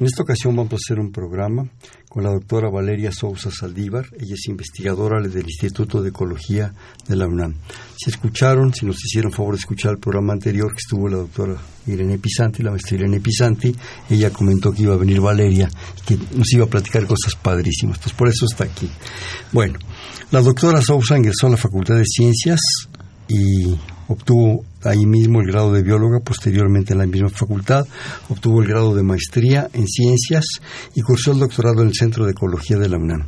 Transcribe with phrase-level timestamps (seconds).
[0.00, 1.68] En esta ocasión vamos a hacer un programa
[2.08, 4.06] con la doctora Valeria Sousa Saldívar.
[4.16, 6.72] Ella es investigadora del Instituto de Ecología
[7.08, 7.56] de la UNAM.
[7.96, 11.56] Si escucharon, si nos hicieron favor de escuchar el programa anterior que estuvo la doctora
[11.88, 13.74] Irene Pisanti, la maestra Irene Pisanti,
[14.08, 17.98] ella comentó que iba a venir Valeria y que nos iba a platicar cosas padrísimas.
[17.98, 18.88] Pues por eso está aquí.
[19.50, 19.80] Bueno,
[20.30, 22.60] la doctora Sousa ingresó a la Facultad de Ciencias
[23.26, 23.74] y
[24.08, 27.86] obtuvo ahí mismo el grado de bióloga, posteriormente en la misma facultad,
[28.28, 30.44] obtuvo el grado de maestría en ciencias
[30.94, 33.26] y cursó el doctorado en el Centro de Ecología de la UNAM,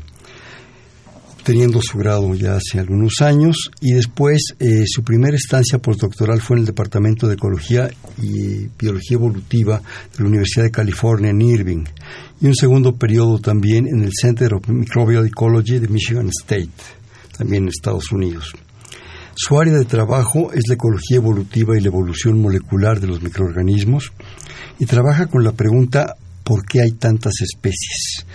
[1.35, 6.57] obteniendo su grado ya hace algunos años y después eh, su primera estancia postdoctoral fue
[6.57, 7.91] en el Departamento de Ecología
[8.21, 11.85] y Biología Evolutiva de la Universidad de California en Irving
[12.41, 16.71] y un segundo periodo también en el Center of Microbial Ecology de Michigan State,
[17.37, 18.55] también en Estados Unidos.
[19.35, 24.13] Su área de trabajo es la ecología evolutiva y la evolución molecular de los microorganismos
[24.79, 28.27] y trabaja con la pregunta ¿por qué hay tantas especies?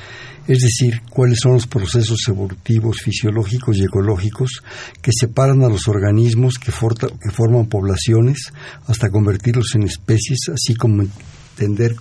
[0.47, 4.63] Es decir, cuáles son los procesos evolutivos, fisiológicos y ecológicos
[5.01, 8.53] que separan a los organismos que, forman poblaciones
[8.87, 11.95] hasta convertirlos en especies, así como entender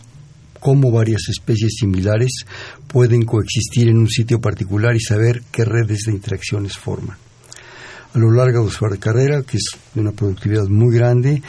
[0.61, 2.45] cómo varias especies similares
[2.87, 7.24] pueden coexistir en un sitio particular y saber qué redes de interacciones forman
[8.15, 11.43] a lo largo de su carrera, que es de una productividad muy grande,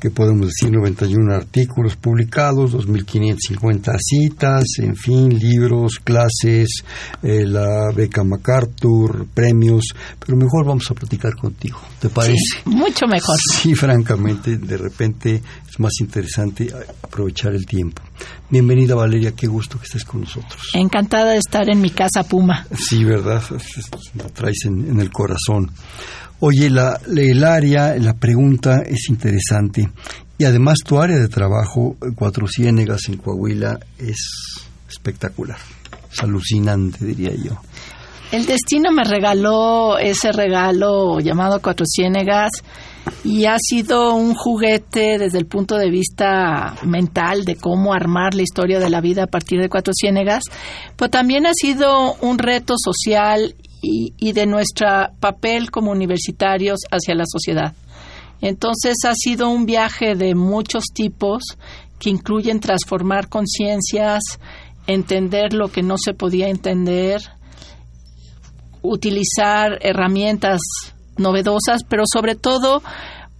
[0.00, 6.82] que podemos decir 91 artículos publicados, 2.550 citas, en fin, libros, clases,
[7.22, 9.84] eh, la beca MacArthur, premios,
[10.18, 12.62] pero mejor vamos a platicar contigo, ¿te parece?
[12.64, 13.36] mucho mejor.
[13.52, 16.68] Sí, francamente, de repente es más interesante
[17.02, 18.02] aprovechar el tiempo.
[18.48, 20.70] Bienvenida Valeria, qué gusto que estés con nosotros.
[20.72, 22.66] Encantada de estar en mi casa Puma.
[22.74, 23.42] Sí, ¿verdad?
[24.14, 25.70] La traes en el corazón.
[26.40, 29.88] Oye, la, el área, la pregunta es interesante.
[30.38, 34.16] Y además tu área de trabajo, Cuatro Ciénegas en Coahuila, es
[34.88, 35.58] espectacular.
[36.10, 37.60] Es alucinante, diría yo.
[38.32, 42.50] El destino me regaló ese regalo llamado Cuatro Ciénegas
[43.24, 48.42] y ha sido un juguete desde el punto de vista mental de cómo armar la
[48.42, 50.44] historia de la vida a partir de Cuatro Ciénegas,
[50.96, 54.86] pero también ha sido un reto social y, de nuestro
[55.20, 57.74] papel como universitarios hacia la sociedad.
[58.40, 61.42] Entonces ha sido un viaje de muchos tipos
[61.98, 64.22] que incluyen transformar conciencias,
[64.86, 67.20] entender lo que no se podía entender,
[68.82, 70.60] utilizar herramientas
[71.18, 72.82] novedosas, pero sobre todo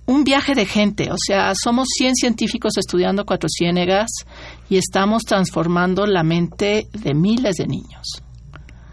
[0.04, 1.10] un viaje de gente.
[1.10, 4.10] O sea, somos 100 científicos estudiando Cuatro Ciénegas
[4.68, 8.22] y estamos transformando la mente de miles de niños.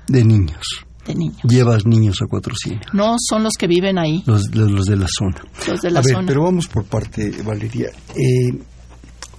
[0.07, 1.37] De niños niños.
[1.43, 2.53] Llevas niños a Cuatro
[2.93, 4.23] No, son los que viven ahí.
[4.25, 5.41] Los, los, de la zona.
[5.67, 7.91] Los de la a ver, pero vamos por parte, Valeria.
[8.15, 8.57] Eh,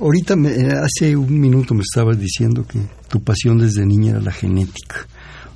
[0.01, 4.33] ahorita, me, hace un minuto me estabas diciendo que tu pasión desde niña era la
[4.33, 5.07] genética.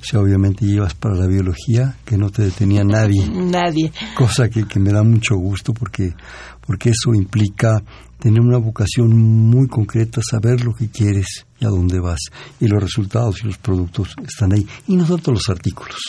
[0.03, 3.25] O sea, obviamente llevas para la biología que no te detenía nadie.
[3.25, 3.89] Nadie.
[4.17, 6.13] Cosa que, que me da mucho gusto porque,
[6.59, 7.81] porque eso implica
[8.19, 12.19] tener una vocación muy concreta, saber lo que quieres y a dónde vas.
[12.59, 14.67] Y los resultados y los productos están ahí.
[14.87, 16.01] Y no tanto los artículos,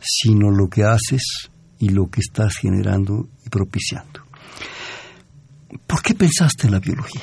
[0.00, 4.20] sino lo que haces y lo que estás generando y propiciando.
[5.86, 7.22] ¿Por qué pensaste en la biología?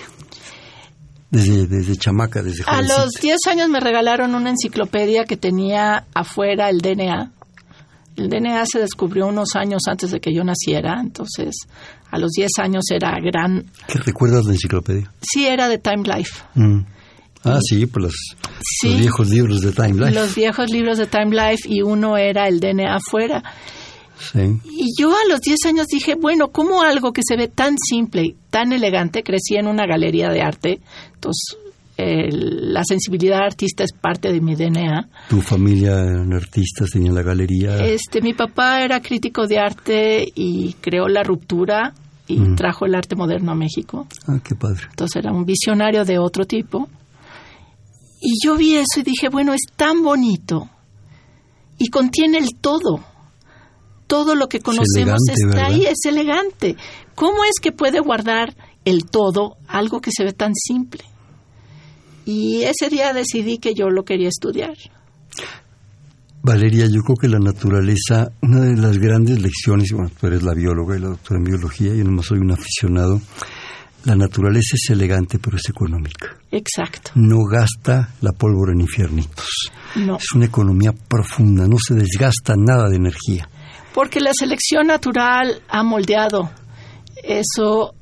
[1.31, 6.69] Desde, desde chamaca, desde A los 10 años me regalaron una enciclopedia que tenía afuera
[6.69, 7.31] el DNA.
[8.18, 11.56] El DNA se descubrió unos años antes de que yo naciera, entonces
[12.12, 13.66] a los 10 años era gran...
[13.88, 15.09] ¿Qué recuerdas la enciclopedia?
[15.22, 16.42] Sí, era de Time Life.
[16.56, 16.81] Mm.
[17.44, 18.16] Ah, sí, pues los,
[18.84, 20.12] los, viejos libros de Time Life.
[20.12, 23.42] Los viejos libros de Time Life y uno era el DNA afuera.
[24.31, 24.59] Sí.
[24.65, 28.23] Y yo a los 10 años dije, bueno, ¿cómo algo que se ve tan simple
[28.23, 29.23] y tan elegante?
[29.23, 30.79] Crecí en una galería de arte,
[31.13, 31.57] entonces
[31.97, 35.07] la sensibilidad artista es parte de mi DNA.
[35.29, 37.77] ¿Tu familia eran artistas, tenían la galería?
[37.77, 41.94] Este, mi papá era crítico de arte y creó La Ruptura
[42.27, 42.56] y mm.
[42.56, 44.07] trajo el arte moderno a México.
[44.27, 44.88] Ah, qué padre.
[44.89, 46.89] Entonces era un visionario de otro tipo.
[48.21, 50.69] Y yo vi eso y dije, bueno, es tan bonito
[51.77, 53.03] y contiene el todo.
[54.12, 56.75] Todo lo que conocemos está ahí, es elegante.
[57.16, 58.54] ¿Cómo es que puede guardar
[58.84, 61.06] el todo algo que se ve tan simple?
[62.25, 64.75] Y ese día decidí que yo lo quería estudiar.
[66.44, 70.56] Valeria, yo creo que la naturaleza, una de las grandes lecciones, bueno, tú eres la
[70.56, 73.22] bióloga y la doctora en biología, yo no soy un aficionado,
[74.04, 76.36] la naturaleza es elegante pero es económica.
[76.52, 77.12] Exacto.
[77.16, 79.72] No gasta la pólvora en infiernitos.
[79.96, 80.18] No.
[80.18, 83.48] Es una economía profunda, no se desgasta nada de energía.
[83.93, 86.49] Porque la selección natural ha moldeado
[87.23, 87.93] eso.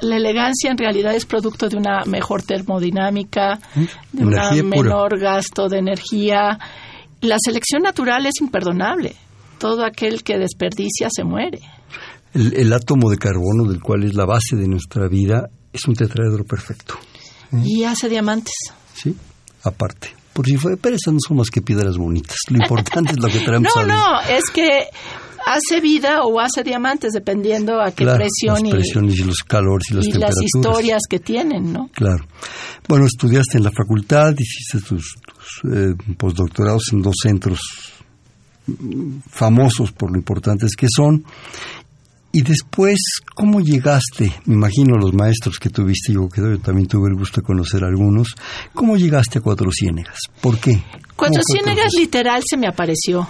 [0.00, 3.58] La elegancia en realidad es producto de una mejor termodinámica,
[4.12, 6.58] de un menor gasto de energía.
[7.20, 9.14] La selección natural es imperdonable.
[9.58, 11.60] Todo aquel que desperdicia se muere.
[12.34, 15.94] El, el, átomo de carbono, del cual es la base de nuestra vida, es un
[15.94, 16.94] tetraedro perfecto.
[17.52, 17.62] ¿Eh?
[17.64, 18.54] Y hace diamantes.
[18.94, 19.14] Sí,
[19.62, 20.14] aparte.
[20.32, 22.38] Por si fue, pero esas no son más que piedras bonitas.
[22.48, 23.70] Lo importante es lo que traemos.
[23.76, 24.88] No, no, es que
[25.46, 29.38] hace vida o hace diamantes dependiendo a qué claro, presión las presiones y, y, los
[29.38, 30.36] calores y las y temperaturas.
[30.36, 31.88] las historias que tienen, ¿no?
[31.92, 32.24] Claro.
[32.88, 37.60] Bueno, estudiaste en la facultad, hiciste tus, tus eh, postdoctorados en dos centros
[39.28, 41.24] famosos por lo importantes que son.
[42.34, 42.98] Y después,
[43.34, 44.32] ¿cómo llegaste?
[44.46, 47.84] Me imagino los maestros que tuviste, yo, que yo también tuve el gusto de conocer
[47.84, 48.34] algunos.
[48.72, 50.18] ¿Cómo llegaste a Cuatro Ciénegas?
[50.40, 50.82] ¿Por qué?
[51.14, 53.28] Cuatro Ciénegas literal se me apareció.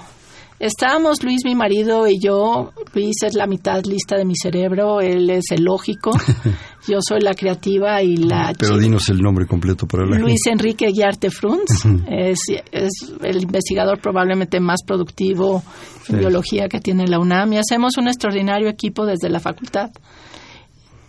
[0.62, 2.70] Estábamos Luis, mi marido, y yo.
[2.94, 6.12] Luis es la mitad lista de mi cerebro, él es el lógico.
[6.86, 8.52] yo soy la creativa y la...
[8.56, 10.52] Pero dinos el nombre completo para la Luis gente.
[10.52, 11.84] Enrique Guiarte Frunz.
[12.08, 12.38] es,
[12.70, 12.92] es,
[13.24, 15.64] el investigador probablemente más productivo
[16.08, 16.14] en sí.
[16.14, 19.90] biología que tiene la UNAM y hacemos un extraordinario equipo desde la facultad.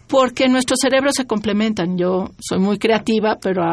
[0.08, 1.98] Porque nuestros cerebros se complementan.
[1.98, 3.64] Yo soy muy creativa, pero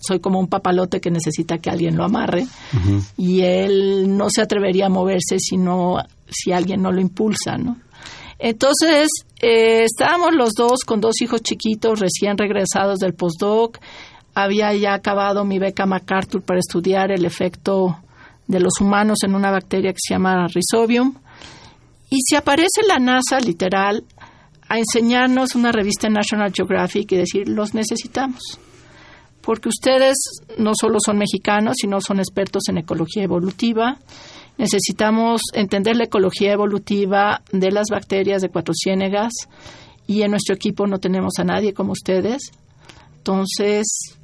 [0.00, 2.42] soy como un papalote que necesita que alguien lo amarre.
[2.42, 3.12] Uh -huh.
[3.16, 5.96] Y él no se atrevería a moverse si, no,
[6.28, 7.76] si alguien no lo impulsa, ¿no?
[8.38, 9.08] Entonces,
[9.40, 13.78] eh, estábamos los dos con dos hijos chiquitos recién regresados del postdoc.
[14.34, 17.98] Había ya acabado mi beca MacArthur para estudiar el efecto
[18.48, 21.14] de los humanos en una bacteria que se llama Rhizobium.
[22.10, 24.04] Y si aparece la NASA, literal,
[24.72, 28.58] a enseñarnos una revista National Geographic y decir, los necesitamos.
[29.42, 30.16] Porque ustedes
[30.56, 33.98] no solo son mexicanos, sino son expertos en ecología evolutiva.
[34.56, 39.32] Necesitamos entender la ecología evolutiva de las bacterias de Cuatro Ciénegas
[40.06, 42.52] y en nuestro equipo no tenemos a nadie como ustedes.
[43.18, 44.16] Entonces,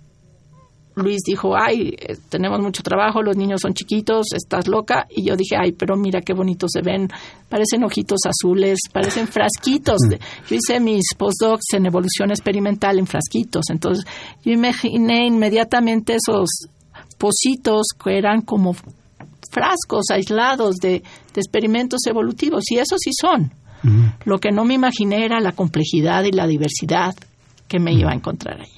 [0.98, 1.94] Luis dijo, ay,
[2.28, 5.06] tenemos mucho trabajo, los niños son chiquitos, estás loca.
[5.10, 7.08] Y yo dije, ay, pero mira qué bonitos se ven,
[7.48, 9.98] parecen ojitos azules, parecen frasquitos.
[10.48, 14.04] Yo hice mis postdocs en evolución experimental en frasquitos, entonces
[14.44, 16.48] yo imaginé inmediatamente esos
[17.16, 18.74] pocitos que eran como
[19.50, 20.90] frascos aislados de,
[21.34, 23.52] de experimentos evolutivos, y eso sí son.
[23.84, 24.14] Uh -huh.
[24.24, 27.14] Lo que no me imaginé era la complejidad y la diversidad
[27.68, 28.00] que me uh -huh.
[28.00, 28.77] iba a encontrar ahí.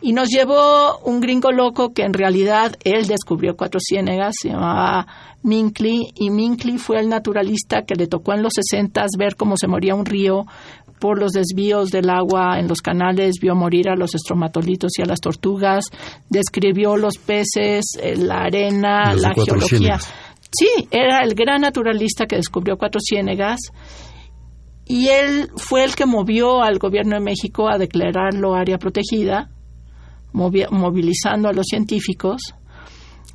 [0.00, 5.06] Y nos llevó un gringo loco que en realidad él descubrió cuatro ciénegas, se llamaba
[5.42, 9.66] Minkley, y Minkley fue el naturalista que le tocó en los 60 ver cómo se
[9.66, 10.46] moría un río
[11.00, 15.06] por los desvíos del agua en los canales, vio morir a los estromatolitos y a
[15.06, 15.86] las tortugas,
[16.28, 17.84] describió los peces,
[18.16, 19.68] la arena, la geología.
[19.68, 20.14] Ciénegas.
[20.50, 23.58] Sí, era el gran naturalista que descubrió cuatro ciénegas
[24.86, 29.50] y él fue el que movió al gobierno de México a declararlo área protegida
[30.32, 32.54] movilizando a los científicos,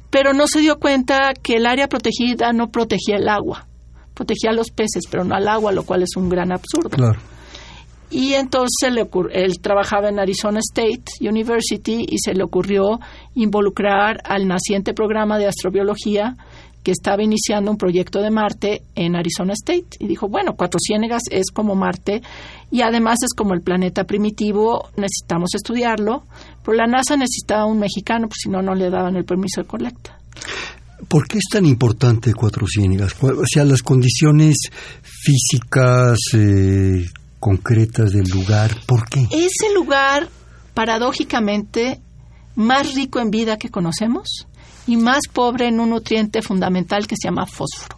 [0.09, 3.67] pero no se dio cuenta que el área protegida no protegía el agua,
[4.13, 6.89] protegía a los peces, pero no al agua, lo cual es un gran absurdo.
[6.89, 7.19] Claro.
[8.13, 12.99] Y entonces le él trabajaba en Arizona State University y se le ocurrió
[13.33, 16.35] involucrar al naciente programa de astrobiología
[16.83, 19.97] que estaba iniciando un proyecto de Marte en Arizona State.
[19.99, 22.21] Y dijo, bueno, Cuatro Ciénegas es como Marte
[22.69, 26.23] y además es como el planeta primitivo, necesitamos estudiarlo.
[26.63, 29.67] Pero la NASA necesitaba un mexicano, pues si no, no le daban el permiso de
[29.67, 30.17] colecta.
[31.07, 33.15] ¿Por qué es tan importante Cuatro Ciénegas?
[33.21, 34.55] O sea, las condiciones
[35.01, 37.05] físicas eh,
[37.39, 39.27] concretas del lugar, ¿por qué?
[39.31, 40.29] Es el lugar,
[40.73, 41.99] paradójicamente,
[42.55, 44.47] más rico en vida que conocemos
[44.87, 47.97] y más pobre en un nutriente fundamental que se llama fósforo.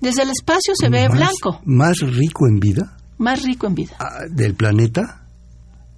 [0.00, 1.60] Desde el espacio se ve más, blanco.
[1.64, 2.96] ¿Más rico en vida?
[3.18, 3.96] Más rico en vida.
[4.00, 5.26] Ah, ¿Del planeta?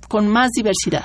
[0.09, 1.05] Con más diversidad.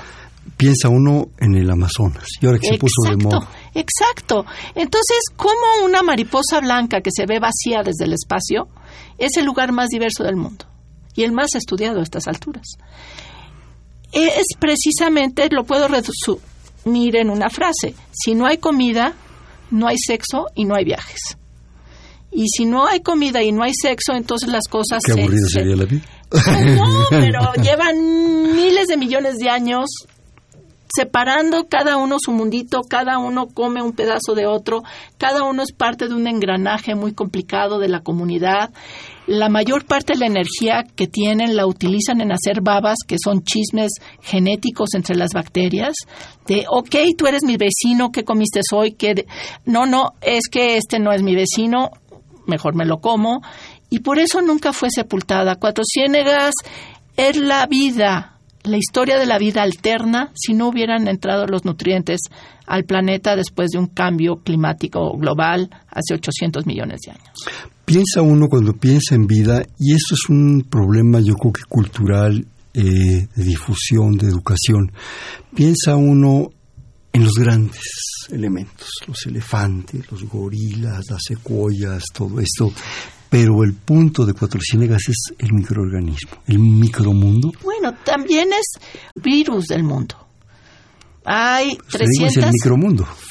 [0.56, 3.48] Piensa uno en el Amazonas y ahora que exacto, se puso de moda.
[3.74, 4.44] Exacto.
[4.74, 8.68] Entonces, ¿cómo una mariposa blanca que se ve vacía desde el espacio
[9.18, 10.66] es el lugar más diverso del mundo
[11.14, 12.66] y el más estudiado a estas alturas?
[14.12, 19.14] Es precisamente, lo puedo resumir en una frase, si no hay comida,
[19.70, 21.20] no hay sexo y no hay viajes.
[22.32, 25.48] Y si no hay comida y no hay sexo, entonces las cosas Qué se, aburrido
[25.48, 26.04] se- sería la vida.
[26.76, 29.86] No, pero llevan miles de millones de años
[30.94, 34.82] separando cada uno su mundito, cada uno come un pedazo de otro,
[35.18, 38.70] cada uno es parte de un engranaje muy complicado de la comunidad.
[39.26, 43.42] La mayor parte de la energía que tienen la utilizan en hacer babas, que son
[43.42, 45.94] chismes genéticos entre las bacterias,
[46.46, 48.92] de, ok, tú eres mi vecino, ¿qué comiste hoy?
[48.92, 49.26] ¿Qué
[49.64, 51.90] no, no, es que este no es mi vecino,
[52.46, 53.40] mejor me lo como.
[53.88, 55.56] Y por eso nunca fue sepultada.
[55.56, 56.54] Cuatro Ciénegas
[57.16, 62.20] es la vida la historia de la vida alterna si no hubieran entrado los nutrientes
[62.66, 67.44] al planeta después de un cambio climático global hace 800 millones de años.
[67.84, 72.46] Piensa uno cuando piensa en vida, y esto es un problema yo creo que cultural,
[72.72, 72.82] eh,
[73.34, 74.92] de difusión, de educación,
[75.54, 76.50] piensa uno
[77.12, 77.82] en los grandes
[78.30, 82.72] elementos, los elefantes, los gorilas, las secuoyas, todo esto,
[83.30, 87.52] pero el punto de Cuatro Ciénegas es el microorganismo, el micromundo.
[87.62, 88.72] Bueno, también es
[89.14, 90.16] virus del mundo.
[91.24, 92.50] Hay 300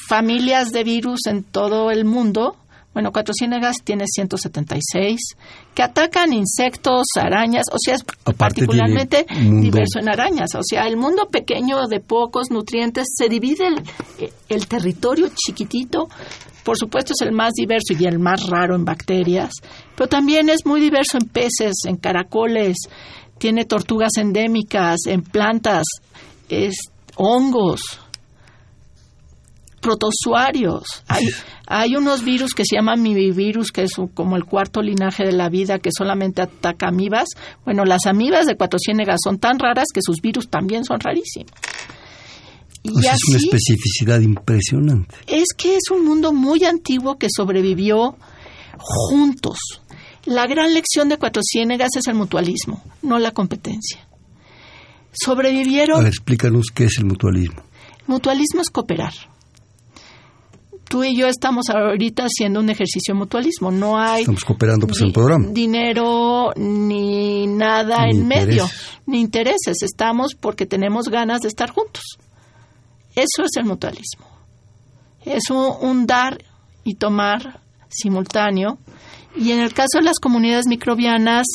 [0.08, 2.56] familias de virus en todo el mundo.
[2.94, 5.20] Bueno, Cuatro Ciénegas tiene 176
[5.74, 8.04] que atacan insectos, arañas, o sea, es
[8.36, 9.26] particularmente
[9.60, 10.54] diverso en arañas.
[10.54, 13.82] O sea, el mundo pequeño de pocos nutrientes se divide el,
[14.48, 16.08] el territorio chiquitito
[16.64, 19.52] por supuesto es el más diverso y el más raro en bacterias,
[19.96, 22.76] pero también es muy diverso en peces, en caracoles,
[23.38, 25.84] tiene tortugas endémicas, en plantas,
[26.48, 26.74] es,
[27.16, 27.80] hongos,
[29.80, 30.84] protozoarios.
[31.08, 31.24] Hay,
[31.66, 35.48] hay unos virus que se llaman mivivirus, que es como el cuarto linaje de la
[35.48, 37.28] vida, que solamente ataca amibas.
[37.64, 38.78] Bueno, las amibas de cuatro
[39.22, 41.52] son tan raras que sus virus también son rarísimos.
[42.82, 45.14] Y es una especificidad impresionante.
[45.26, 48.16] Es que es un mundo muy antiguo que sobrevivió
[48.78, 49.58] juntos.
[50.24, 54.06] La gran lección de Cuatro Ciénegas es el mutualismo, no la competencia.
[55.12, 55.96] Sobrevivieron.
[55.96, 57.62] Ahora explícanos qué es el mutualismo.
[58.06, 59.12] Mutualismo es cooperar.
[60.88, 63.70] Tú y yo estamos ahorita haciendo un ejercicio de mutualismo.
[63.70, 64.22] No hay.
[64.22, 65.46] Estamos cooperando pues, en el programa.
[65.48, 68.68] Dinero ni nada en medio,
[69.06, 69.82] ni intereses.
[69.82, 72.18] Estamos porque tenemos ganas de estar juntos.
[73.14, 74.26] Eso es el mutualismo.
[75.24, 76.42] Es un, dar
[76.84, 78.78] y tomar simultáneo.
[79.36, 81.46] Y en el caso de las comunidades microbianas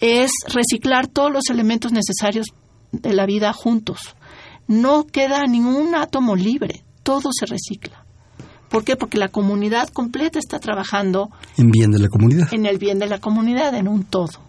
[0.00, 2.46] es reciclar todos los elementos necesarios
[2.92, 4.14] de la vida juntos.
[4.66, 8.04] No queda ningún átomo libre, todo se recicla.
[8.68, 8.96] ¿Por qué?
[8.96, 12.52] Porque la comunidad completa está trabajando en bien de la comunidad.
[12.52, 14.40] En el bien de la comunidad, en un todo.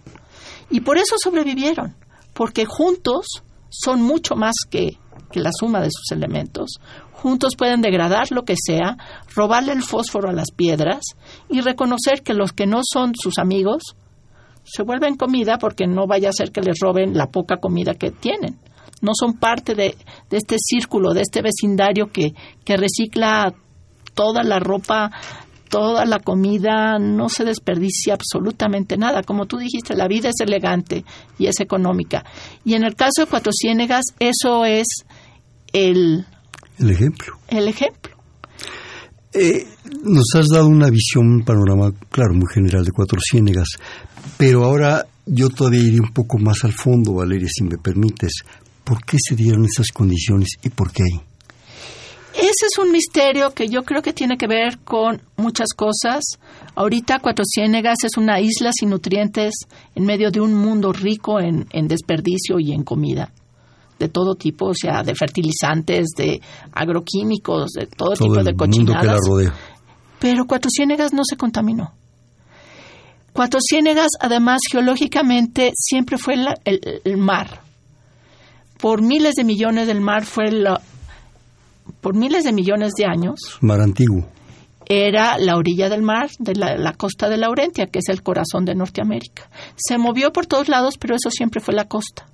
[0.69, 1.95] Y por eso sobrevivieron,
[2.33, 3.27] porque juntos
[3.69, 4.97] son mucho más que
[5.32, 6.79] que la suma de sus elementos,
[7.12, 8.98] juntos pueden degradar lo que sea,
[9.36, 11.01] robarle el fósforo a las piedras
[11.50, 13.96] y reconocer que los que no son sus amigos
[14.63, 18.12] se vuelven comida porque no vaya a ser que les roben la poca comida que
[18.12, 18.60] tienen.
[19.01, 19.96] No son parte de,
[20.29, 23.53] de este círculo, de este vecindario que, que recicla
[24.15, 25.12] toda la ropa,
[25.70, 29.22] toda la comida, no se desperdicia absolutamente nada.
[29.22, 31.05] Como tú dijiste, la vida es elegante
[31.38, 32.24] y es económica.
[32.63, 35.05] Y en el caso de Cuatro Ciénegas, eso es
[35.75, 36.25] el,
[36.79, 37.38] ejemplo.
[37.50, 38.15] El ejemplo.
[39.34, 39.67] Eh,
[40.03, 43.67] nos has dado una visión, un panorama, claro, muy general de Cuatro Ciénegas,
[44.38, 48.44] pero ahora yo todavía iré un poco más al fondo, Valeria, si me permites.
[48.86, 51.03] ¿Por qué se dieron esas condiciones y por qué?
[52.36, 56.24] Ese es un misterio que yo creo que tiene que ver con muchas cosas.
[56.75, 59.53] Ahorita Cuatro Ciénegas es una isla sin nutrientes
[59.96, 63.34] en medio de un mundo rico en desperdicio y en comida
[63.99, 69.21] de todo tipo, o sea, de fertilizantes, de agroquímicos, de todo, tipo de cochinadas.
[70.19, 71.93] Pero Cuatro Ciénegas no se contaminó.
[73.33, 77.61] Cuatro Ciénegas, además, geológicamente siempre fue el, mar.
[78.79, 80.81] Por miles de millones del mar fue la,
[82.01, 83.39] por miles de millones de años.
[83.61, 84.25] Mar antiguo.
[84.87, 88.65] Era la orilla del mar, de la, la, costa de Laurentia, que es el corazón
[88.65, 89.49] de Norteamérica.
[89.75, 92.27] Se movió por todos lados, pero eso siempre fue la costa.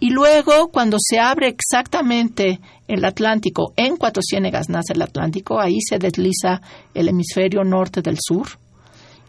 [0.00, 5.80] Y luego, cuando se abre exactamente el Atlántico, en Cuatro Ciénegas nace el Atlántico, ahí
[5.80, 6.60] se desliza
[6.94, 8.46] el hemisferio norte del sur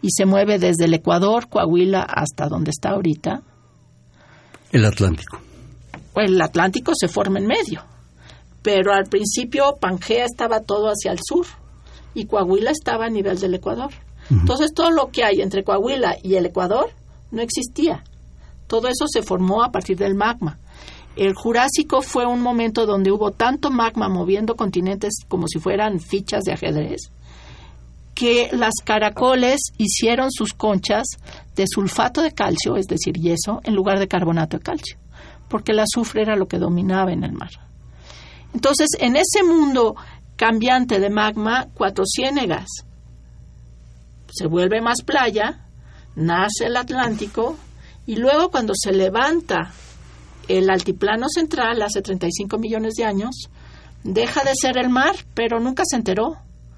[0.00, 3.42] y se mueve desde el Ecuador, Coahuila, hasta donde está ahorita.
[4.70, 5.38] El Atlántico.
[6.14, 7.82] El Atlántico se forma en medio,
[8.62, 11.46] pero al principio Pangea estaba todo hacia el sur
[12.14, 13.90] y Coahuila estaba a nivel del Ecuador.
[14.30, 16.90] Entonces todo lo que hay entre Coahuila y el Ecuador
[17.32, 18.04] no existía.
[18.70, 20.56] Todo eso se formó a partir del magma.
[21.16, 26.44] El Jurásico fue un momento donde hubo tanto magma moviendo continentes como si fueran fichas
[26.44, 27.10] de ajedrez,
[28.14, 31.04] que las caracoles hicieron sus conchas
[31.56, 34.98] de sulfato de calcio, es decir, yeso, en lugar de carbonato de calcio,
[35.48, 37.50] porque el azufre era lo que dominaba en el mar.
[38.54, 39.96] Entonces, en ese mundo
[40.36, 42.68] cambiante de magma, Cuatro Ciénegas
[44.30, 45.66] se vuelve más playa,
[46.14, 47.56] nace el Atlántico
[48.10, 49.70] y luego cuando se levanta
[50.48, 53.48] el altiplano central hace 35 millones de años,
[54.02, 56.34] deja de ser el mar, pero nunca se enteró.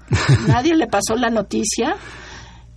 [0.47, 1.95] Nadie le pasó la noticia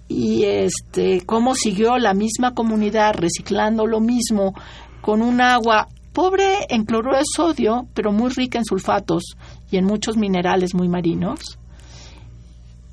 [0.08, 4.54] y este cómo siguió la misma comunidad reciclando lo mismo
[5.02, 9.36] con un agua pobre en cloruro de sodio, pero muy rica en sulfatos
[9.70, 11.58] y en muchos minerales muy marinos.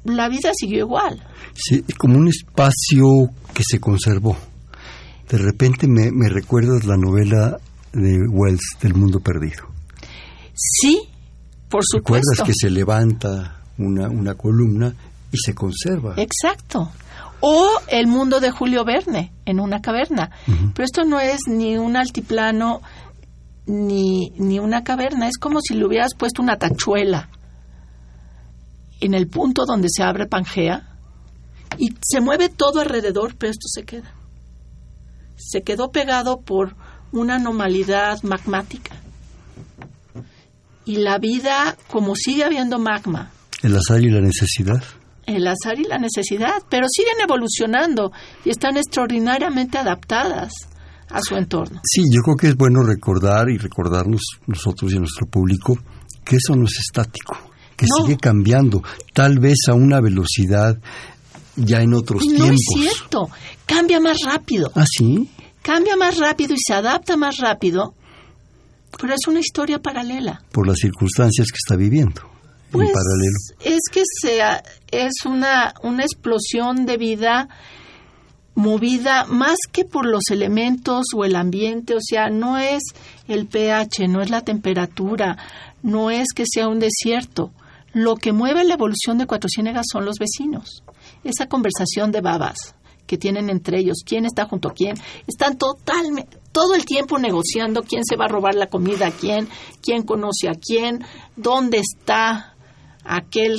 [0.03, 1.24] La vida siguió igual.
[1.53, 4.36] Sí, como un espacio que se conservó.
[5.34, 7.58] De repente me, me recuerdas la novela
[7.92, 9.63] de Wells del mundo perdido.
[10.54, 11.10] Sí,
[11.68, 12.30] por supuesto.
[12.36, 14.94] ¿Recuerdas que se levanta una, una columna
[15.32, 16.13] y se conserva?
[16.18, 16.92] Exacto.
[17.40, 20.30] O el mundo de Julio Verne en una caverna.
[20.46, 22.84] Pero esto no es ni un altiplano
[23.66, 27.28] ni, ni una caverna, es como si le hubieras puesto una tachuela
[29.00, 30.96] en el punto donde se abre Pangea
[31.80, 34.13] y se mueve todo alrededor, pero esto se queda.
[35.36, 36.75] Se quedó pegado por
[37.12, 38.96] una anomalidad magmática.
[40.86, 43.32] Y la vida, como sigue habiendo magma.
[43.62, 44.84] El azar y la necesidad.
[45.25, 48.12] El azar y la necesidad, pero siguen evolucionando
[48.44, 50.52] y están extraordinariamente adaptadas
[51.10, 51.80] a su entorno.
[51.84, 55.78] Sí, yo creo que es bueno recordar y recordarnos nosotros y a nuestro público
[56.25, 57.38] que eso no es estático,
[57.78, 58.82] que sigue cambiando,
[59.13, 60.78] tal vez a una velocidad
[61.56, 62.48] ya en otros no tiempos.
[62.48, 63.30] No es cierto,
[63.66, 64.72] cambia más rápido.
[64.76, 65.30] ¿Ah, sí?
[65.62, 67.94] Cambia más rápido y se adapta más rápido,
[69.00, 70.42] pero es una historia paralela.
[70.52, 72.22] Por las circunstancias que está viviendo.
[72.72, 73.38] Pues, en paralelo.
[73.64, 77.48] Es que sea, es una, una explosión de vida
[78.56, 82.84] movida más que por los elementos o el ambiente, o sea, no es
[83.28, 85.38] el pH, no es la temperatura,
[85.82, 87.52] no es que sea un desierto.
[87.94, 90.84] Lo que mueve la evolución de Cuatro Ciénegas son los vecinos.
[91.24, 94.95] Esa conversación de babas que tienen entre ellos, quién está junto a quién,
[95.28, 99.48] están totalmente todo el tiempo negociando quién se va a robar la comida a quién,
[99.82, 101.04] quién conoce a quién,
[101.36, 102.56] dónde está
[103.04, 103.58] aquel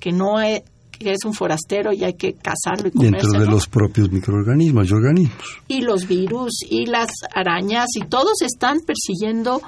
[0.00, 3.32] que no es, que es un forastero y hay que cazarlo y comérselo.
[3.32, 5.60] Dentro de los propios microorganismos y organismos.
[5.68, 9.62] Y los virus y las arañas y todos están persiguiendo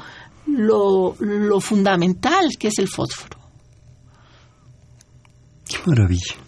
[0.46, 3.38] lo, lo fundamental que es el fósforo.
[5.68, 6.45] Qué maravilla.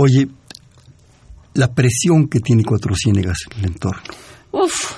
[0.00, 0.28] Oye,
[1.54, 4.02] la presión que tiene Cuatro Ciénegas en el entorno.
[4.52, 4.94] Uf.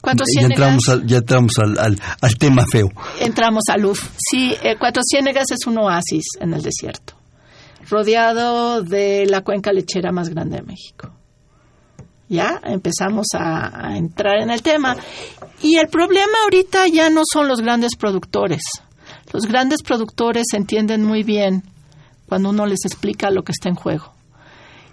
[0.00, 0.50] Cuatro ya Ciénegas.
[0.58, 2.88] entramos, al, ya entramos al, al, al, tema feo.
[3.20, 4.02] Entramos a luz.
[4.18, 7.14] Sí, eh, Cuatro Ciénegas es un oasis en el desierto,
[7.88, 11.12] rodeado de la cuenca lechera más grande de México.
[12.28, 14.96] Ya empezamos a, a entrar en el tema.
[15.62, 18.62] Y el problema ahorita ya no son los grandes productores.
[19.32, 21.62] Los grandes productores entienden muy bien
[22.30, 24.12] cuando uno les explica lo que está en juego.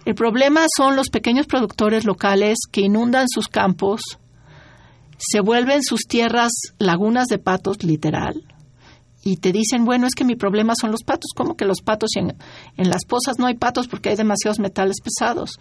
[0.06, 4.02] El problema son los pequeños productores locales que inundan sus campos,
[5.20, 8.42] se vuelven sus tierras lagunas de patos, literal,
[9.24, 11.30] y te dicen, bueno, es que mi problema son los patos.
[11.36, 12.36] ¿Cómo que los patos en,
[12.76, 15.60] en las pozas no hay patos porque hay demasiados metales pesados?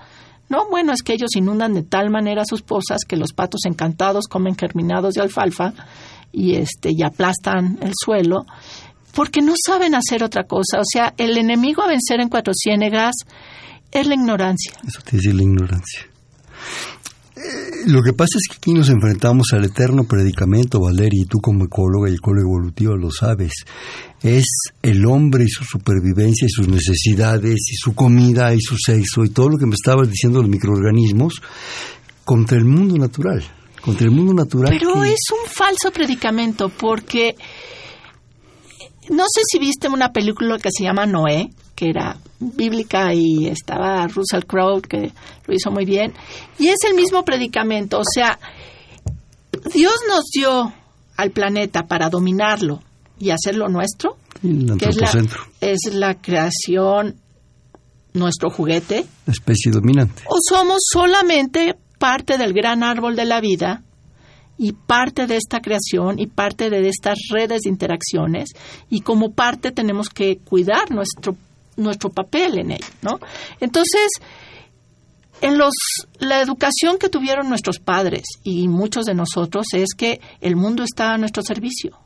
[0.48, 4.28] No, bueno, es que ellos inundan de tal manera sus pozas que los patos encantados
[4.28, 5.74] comen germinados de alfalfa
[6.32, 8.46] y, este, y aplastan el suelo
[9.16, 10.78] porque no saben hacer otra cosa.
[10.78, 13.14] O sea, el enemigo a vencer en Cuatro Ciénegas
[13.90, 14.74] es la ignorancia.
[14.86, 16.02] Eso te dice la ignorancia.
[17.34, 21.38] Eh, lo que pasa es que aquí nos enfrentamos al eterno predicamento, Valeria, y tú
[21.40, 23.52] como ecóloga y ecóloga evolutiva lo sabes.
[24.22, 24.44] Es
[24.82, 29.30] el hombre y su supervivencia y sus necesidades y su comida y su sexo y
[29.30, 31.40] todo lo que me estabas diciendo los microorganismos
[32.22, 33.42] contra el mundo natural.
[33.80, 34.74] Contra el mundo natural.
[34.78, 35.12] Pero que...
[35.12, 37.36] es un falso predicamento porque
[39.10, 44.06] no sé si viste una película que se llama Noé, que era bíblica y estaba
[44.08, 45.12] Russell Crowe, que
[45.46, 46.12] lo hizo muy bien.
[46.58, 48.38] Y es el mismo predicamento, o sea,
[49.72, 50.72] Dios nos dio
[51.16, 52.82] al planeta para dominarlo
[53.18, 55.10] y hacerlo nuestro, que es la,
[55.60, 57.16] es la creación,
[58.12, 59.06] nuestro juguete.
[59.26, 60.22] La especie dominante.
[60.26, 63.82] O somos solamente parte del gran árbol de la vida
[64.58, 68.50] y parte de esta creación y parte de estas redes de interacciones
[68.88, 71.36] y como parte tenemos que cuidar nuestro
[71.76, 73.20] nuestro papel en ello, ¿no?
[73.60, 74.08] Entonces,
[75.42, 75.74] en los
[76.18, 81.12] la educación que tuvieron nuestros padres y muchos de nosotros es que el mundo está
[81.12, 81.98] a nuestro servicio.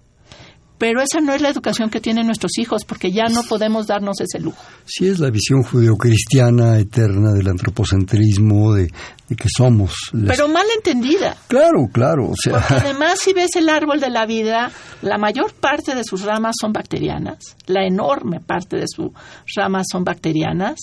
[0.81, 4.19] Pero esa no es la educación que tienen nuestros hijos, porque ya no podemos darnos
[4.23, 4.65] ese lujo.
[4.87, 9.93] Sí, es la visión judeocristiana eterna del antropocentrismo, de, que somos.
[10.27, 11.37] Pero mal entendida.
[11.49, 12.31] Claro, claro.
[12.31, 12.55] O sea...
[12.55, 16.57] Porque además, si ves el árbol de la vida, la mayor parte de sus ramas
[16.59, 19.11] son bacterianas, la enorme parte de sus
[19.55, 20.79] ramas son bacterianas.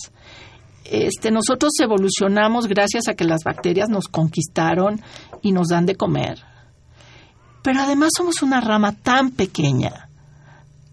[0.86, 5.01] Este, nosotros evolucionamos gracias a que las bacterias nos conquistaron
[5.41, 6.38] y nos dan de comer
[7.67, 10.08] pero además somos una rama tan pequeña,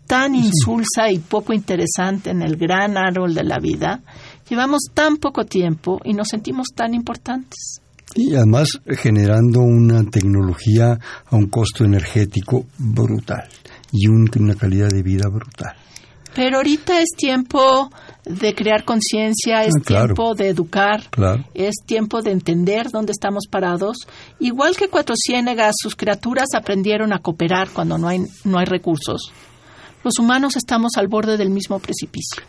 [0.08, 4.02] tan insulsa y poco interesante en el gran árbol de la vida.
[4.48, 7.80] Llevamos tan poco tiempo y nos sentimos tan importantes.
[8.16, 13.48] Y además generando una tecnología a un costo energético brutal
[13.92, 15.76] y una calidad de vida brutal.
[16.34, 17.88] Pero ahorita es tiempo
[18.24, 21.02] de crear conciencia, es ah, tiempo de educar,
[21.52, 23.98] es tiempo de entender dónde estamos parados.
[24.40, 29.32] Igual que Cuatro Ciénegas, sus criaturas aprendieron a cooperar cuando no hay, no hay recursos.
[30.02, 32.42] Los humanos estamos al borde del mismo precipicio.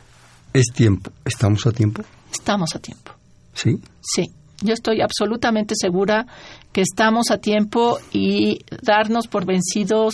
[0.53, 1.11] ¿Es tiempo?
[1.25, 2.03] ¿Estamos a tiempo?
[2.31, 3.11] Estamos a tiempo.
[3.53, 3.77] ¿Sí?
[4.01, 4.25] Sí.
[4.61, 6.25] Yo estoy absolutamente segura
[6.71, 10.13] que estamos a tiempo y darnos por vencidos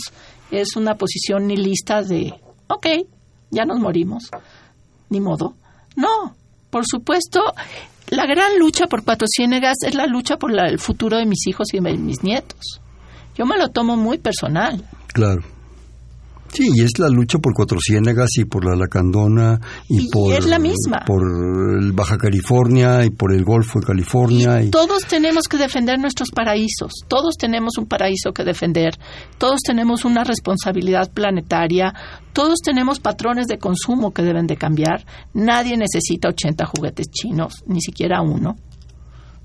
[0.49, 2.33] es una posición nihilista de,
[2.67, 2.87] ok,
[3.51, 4.29] ya nos morimos,
[5.11, 5.53] ni modo.
[5.95, 6.35] No,
[6.71, 7.53] por supuesto,
[8.07, 11.73] la gran lucha por Cuatro Ciénegas es la lucha por el futuro de mis hijos
[11.73, 12.81] y de mis nietos.
[13.35, 14.83] Yo me lo tomo muy personal.
[15.13, 15.43] Claro.
[16.53, 20.45] Sí, y es la lucha por Cuatro Ciénegas y por la Lacandona y, por es
[20.45, 21.03] la misma.
[21.05, 21.21] por
[21.81, 24.61] el Baja California y por el Golfo de California.
[24.61, 26.91] Y Todos tenemos que defender nuestros paraísos.
[27.07, 28.97] Todos tenemos un paraíso que defender.
[29.37, 31.93] Todos tenemos una responsabilidad planetaria.
[32.33, 35.05] Todos tenemos patrones de consumo que deben de cambiar.
[35.33, 38.57] Nadie necesita 80 juguetes chinos, ni siquiera uno.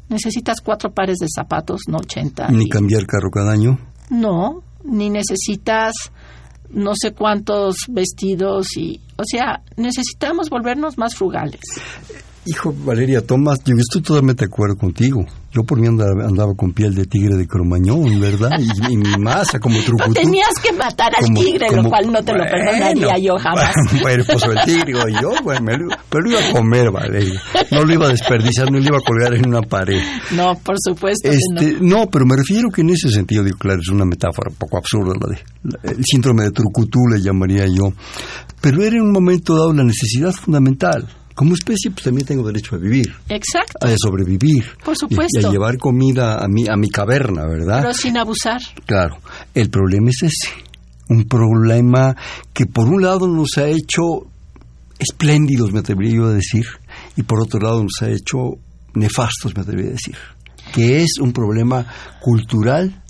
[0.08, 2.48] Necesitas cuatro pares de zapatos, no 80.
[2.48, 3.78] Ni cambiar carro cada año.
[4.10, 5.92] No, ni necesitas
[6.70, 11.60] no sé cuántos vestidos y, o sea, necesitamos volvernos más frugales.
[12.46, 15.26] Hijo, Valeria Tomás, yo estoy totalmente de acuerdo contigo.
[15.56, 18.50] Yo por mí andaba, con piel de tigre de cromañón, ¿verdad?
[18.90, 20.12] Y, mi masa como truco.
[20.12, 23.72] tenías que matar al tigre, lo cual no te lo perdonaría yo jamás.
[24.02, 24.92] Bueno, pues el tigre,
[25.22, 27.40] yo, bueno, me lo, pero lo iba a comer, Valeria.
[27.70, 30.02] No lo iba a desperdiciar, no lo iba a colgar en una pared.
[30.32, 32.06] No, por supuesto este, no.
[32.10, 35.14] pero me refiero que en ese sentido, digo, claro, es una metáfora un poco absurda
[35.18, 37.94] la de el síndrome de trucutú le llamaría yo.
[38.60, 41.06] Pero era en un momento dado la necesidad fundamental
[41.36, 43.14] como especie, pues también tengo derecho a vivir.
[43.28, 43.86] Exacto.
[43.86, 44.64] A sobrevivir.
[44.82, 45.40] Por supuesto.
[45.42, 47.82] Y, a llevar comida a mi, a mi caverna, ¿verdad?
[47.82, 48.58] Pero sin abusar.
[48.86, 49.18] Claro.
[49.54, 50.54] El problema es ese.
[51.10, 52.16] Un problema
[52.54, 54.26] que por un lado nos ha hecho
[54.98, 56.64] espléndidos, me atrevería yo a decir,
[57.16, 58.54] y por otro lado nos ha hecho
[58.94, 60.16] nefastos, me atrevería a decir.
[60.72, 61.86] Que es un problema
[62.22, 63.02] cultural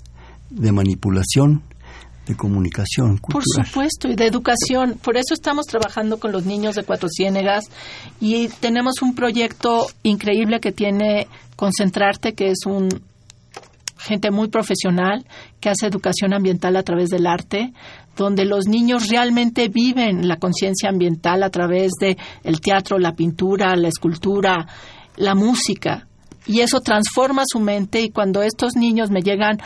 [0.49, 1.63] de manipulación
[2.27, 4.97] de comunicación Por supuesto, y de educación.
[5.01, 7.65] Por eso estamos trabajando con los niños de Cuatro Ciénegas
[8.19, 12.89] y tenemos un proyecto increíble que tiene Concentrarte, que es un
[13.97, 15.25] gente muy profesional
[15.59, 17.73] que hace educación ambiental a través del arte,
[18.15, 23.75] donde los niños realmente viven la conciencia ambiental a través de el teatro, la pintura,
[23.75, 24.67] la escultura,
[25.15, 26.07] la música.
[26.45, 29.59] Y eso transforma su mente y cuando estos niños me llegan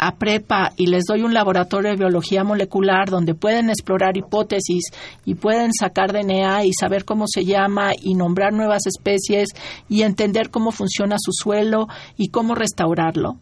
[0.00, 4.84] a prepa y les doy un laboratorio de biología molecular donde pueden explorar hipótesis
[5.26, 9.50] y pueden sacar DNA y saber cómo se llama y nombrar nuevas especies
[9.90, 11.86] y entender cómo funciona su suelo
[12.16, 13.38] y cómo restaurarlo.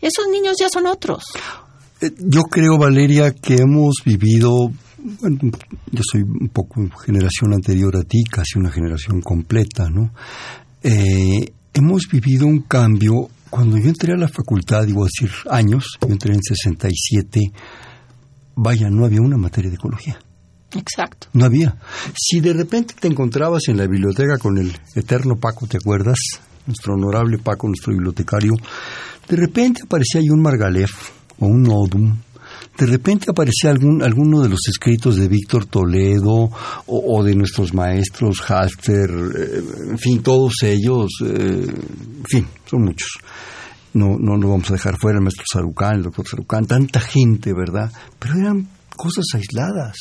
[0.00, 1.24] Esos niños ya son otros.
[2.00, 5.38] Eh, yo creo, Valeria, que hemos vivido, bueno,
[5.90, 10.12] yo soy un poco generación anterior a ti, casi una generación completa, ¿no?
[10.84, 16.08] Eh, hemos vivido un cambio cuando yo entré a la facultad, digo decir años, yo
[16.08, 17.40] entré en 67,
[18.54, 20.18] vaya, no había una materia de ecología.
[20.76, 21.28] Exacto.
[21.32, 21.76] No había.
[22.14, 26.18] Si de repente te encontrabas en la biblioteca con el eterno Paco, ¿te acuerdas?
[26.66, 28.52] Nuestro honorable Paco, nuestro bibliotecario,
[29.28, 30.90] de repente aparecía ahí un Margalef
[31.38, 32.18] o un Odum
[32.78, 36.48] de repente aparecía algún, alguno de los escritos de Víctor Toledo
[36.86, 43.10] o, de nuestros maestros, Halter, eh, en fin, todos ellos, eh, en fin, son muchos.
[43.94, 47.52] No, no lo vamos a dejar fuera el maestro Sarucán, el doctor Sarucán, tanta gente,
[47.52, 47.90] ¿verdad?
[48.18, 49.96] Pero eran cosas aisladas.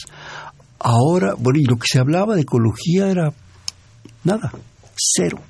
[0.80, 3.34] Ahora, bueno, y lo que se hablaba de ecología era
[4.24, 4.52] nada,
[4.96, 5.42] cero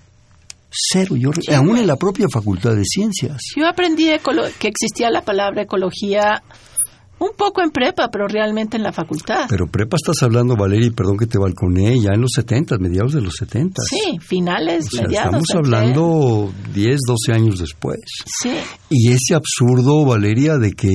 [0.69, 1.15] cero.
[1.17, 3.41] Yo, aún en la propia Facultad de Ciencias.
[3.55, 4.09] Yo aprendí
[4.59, 6.43] que existía la palabra ecología
[7.19, 9.45] un poco en prepa, pero realmente en la facultad.
[9.49, 13.21] Pero prepa estás hablando, Valeria, perdón que te balconé, ya en los 70, mediados de
[13.21, 13.81] los 70.
[13.89, 15.41] Sí, finales, mediados.
[15.43, 17.99] Estamos hablando 10, 12 años después.
[18.41, 18.51] Sí.
[18.89, 20.93] Y ese absurdo, Valeria, de que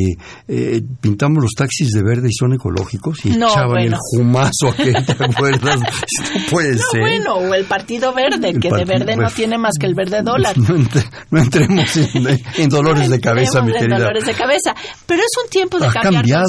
[0.48, 3.96] eh, pintamos los taxis de verde y son ecológicos y No, echaban bueno.
[3.96, 5.80] el jumazo aquel, ¿te acuerdas?
[6.35, 7.00] No puede No, ser.
[7.00, 10.22] bueno, o el Partido Verde, El que de verde no tiene más que el verde
[10.22, 10.56] dólar.
[10.56, 13.98] No, entre- no entremos en, en dolores de cabeza, mi Entremos en querida.
[13.98, 14.74] dolores de cabeza.
[15.06, 16.46] Pero es un tiempo de ha cambiar cambiado.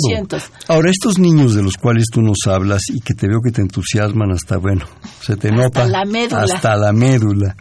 [0.68, 3.62] Ahora, estos niños de los cuales tú nos hablas y que te veo que te
[3.62, 4.86] entusiasman hasta, bueno,
[5.22, 5.88] se te nota.
[5.88, 6.44] la médula.
[6.44, 7.56] Hasta la médula.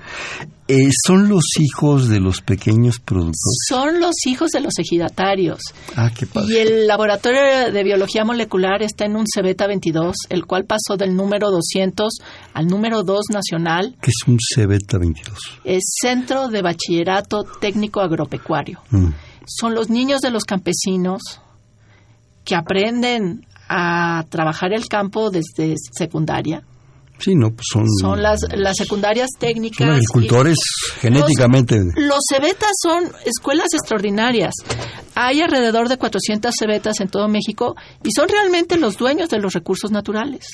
[0.68, 3.66] Eh, ¿Son los hijos de los pequeños productores?
[3.68, 5.60] Son los hijos de los ejidatarios.
[5.96, 6.50] Ah, qué padre.
[6.50, 11.14] Y el laboratorio de biología molecular está en un Cebeta 22, el cual pasó del
[11.14, 12.14] número 200
[12.54, 13.96] al número 2 nacional.
[14.00, 15.36] ¿Qué es un Cebeta 22?
[15.64, 18.80] Es Centro de Bachillerato Técnico Agropecuario.
[18.90, 19.08] Mm.
[19.46, 21.41] Son los niños de los campesinos
[22.44, 26.62] que aprenden a trabajar el campo desde secundaria.
[27.18, 29.78] Sí, no, pues son, Son las, las secundarias técnicas.
[29.86, 31.78] son agricultores y- genéticamente.
[31.94, 34.52] Los cebetas son escuelas extraordinarias.
[35.14, 39.52] Hay alrededor de 400 cebetas en todo México y son realmente los dueños de los
[39.52, 40.46] recursos naturales.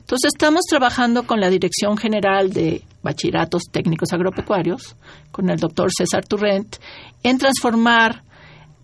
[0.00, 4.96] Entonces estamos trabajando con la Dirección General de Bachilleratos Técnicos Agropecuarios,
[5.32, 6.76] con el doctor César Turrent,
[7.22, 8.24] en transformar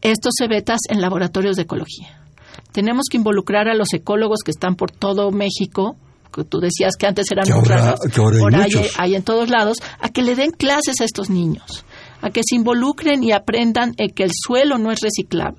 [0.00, 2.22] estos cebetas en laboratorios de ecología.
[2.72, 5.96] Tenemos que involucrar a los ecólogos que están por todo México,
[6.34, 8.92] que tú decías que antes eran Que muy ahora- raros, que ahora hay ahora muchos.
[8.98, 11.84] hay en todos lados, a que le den clases a estos niños,
[12.20, 15.58] a que se involucren y aprendan eh, que el suelo no es reciclable,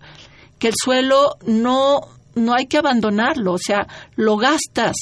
[0.59, 2.01] que el suelo no,
[2.35, 4.95] no hay que abandonarlo, o sea, lo gastas,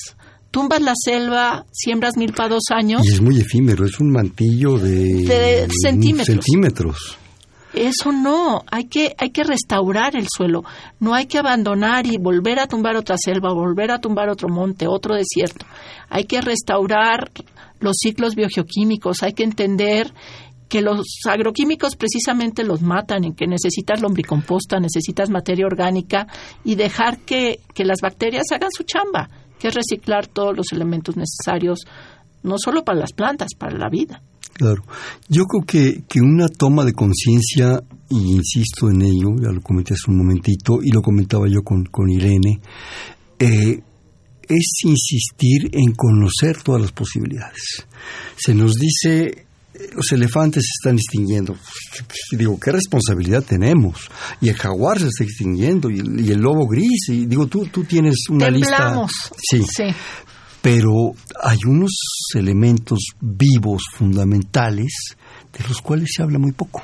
[0.51, 5.25] tumbas la selva, siembras milpa dos años, Y es muy efímero, es un mantillo de,
[5.25, 6.27] De centímetros.
[6.45, 7.17] centímetros.
[7.75, 10.63] Eso no, hay que, hay que restaurar el suelo,
[11.01, 14.87] no hay que abandonar y volver a tumbar otra selva, volver a tumbar otro monte,
[14.87, 15.65] otro desierto.
[16.09, 17.31] Hay que restaurar
[17.81, 20.13] los ciclos biogeoquímicos, hay que entender
[20.69, 26.27] que los agroquímicos precisamente los matan, en que necesitas lombricomposta, necesitas materia orgánica
[26.63, 31.17] y dejar que, que las bacterias hagan su chamba, que es reciclar todos los elementos
[31.17, 31.81] necesarios,
[32.41, 34.21] no solo para las plantas, para la vida.
[34.57, 34.83] Claro.
[35.27, 39.93] Yo creo que, que una toma de conciencia, y insisto en ello, ya lo comenté
[39.93, 42.61] hace un momentito, y lo comentaba yo con, con Irene,
[43.37, 43.81] eh,
[44.47, 47.85] es insistir en conocer todas las posibilidades.
[48.37, 49.23] Se nos dice,
[49.73, 51.57] eh, los elefantes se están extinguiendo.
[52.31, 54.09] Digo, ¿qué responsabilidad tenemos?
[54.39, 57.65] Y el jaguar se está extinguiendo, y el, y el lobo gris, y digo, tú,
[57.65, 59.05] tú tienes una lista.
[59.37, 59.83] Sí, sí.
[60.65, 61.11] Pero
[61.43, 61.91] hay unos
[62.33, 64.91] elementos vivos fundamentales
[65.55, 66.81] de los cuales se habla muy poco.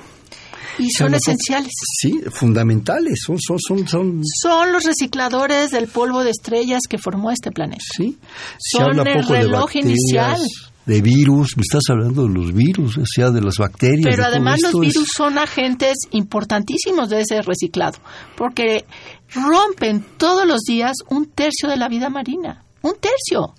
[0.77, 1.17] Y Se son poco.
[1.17, 1.71] esenciales.
[1.99, 7.31] Sí, fundamentales, son, son, son, son Son los recicladores del polvo de estrellas que formó
[7.31, 7.83] este planeta.
[7.97, 8.17] sí.
[8.59, 10.39] Se Son habla el poco de reloj bacterias, inicial.
[10.85, 14.03] de virus, me estás hablando de los virus, o sea, de las bacterias.
[14.03, 17.97] Pero de además los es- virus son agentes importantísimos de ese reciclado,
[18.37, 18.85] porque
[19.33, 22.63] rompen todos los días un tercio de la vida marina.
[22.83, 23.53] Un tercio.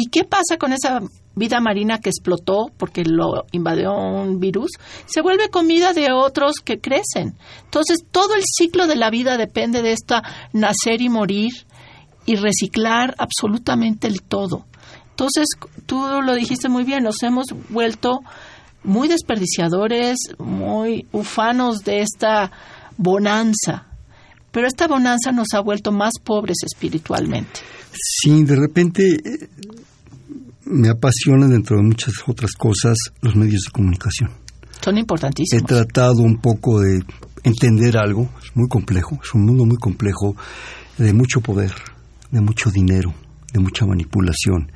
[0.00, 1.00] ¿Y qué pasa con esa
[1.34, 4.70] vida marina que explotó porque lo invadió un virus?
[5.06, 7.34] Se vuelve comida de otros que crecen.
[7.64, 11.50] Entonces, todo el ciclo de la vida depende de esta nacer y morir
[12.26, 14.66] y reciclar absolutamente el todo.
[15.10, 15.46] Entonces,
[15.86, 18.20] tú lo dijiste muy bien, nos hemos vuelto
[18.84, 22.52] muy desperdiciadores, muy ufanos de esta
[22.96, 23.87] bonanza.
[24.52, 27.60] Pero esta bonanza nos ha vuelto más pobres espiritualmente.
[27.92, 29.48] Sí, de repente eh,
[30.64, 34.30] me apasionan dentro de muchas otras cosas los medios de comunicación.
[34.82, 35.64] Son He importantísimos.
[35.64, 37.02] tratado un poco de
[37.42, 40.34] entender algo, es muy complejo, es un mundo muy complejo,
[40.96, 41.72] de mucho poder,
[42.30, 43.12] de mucho dinero,
[43.52, 44.70] de mucha manipulación.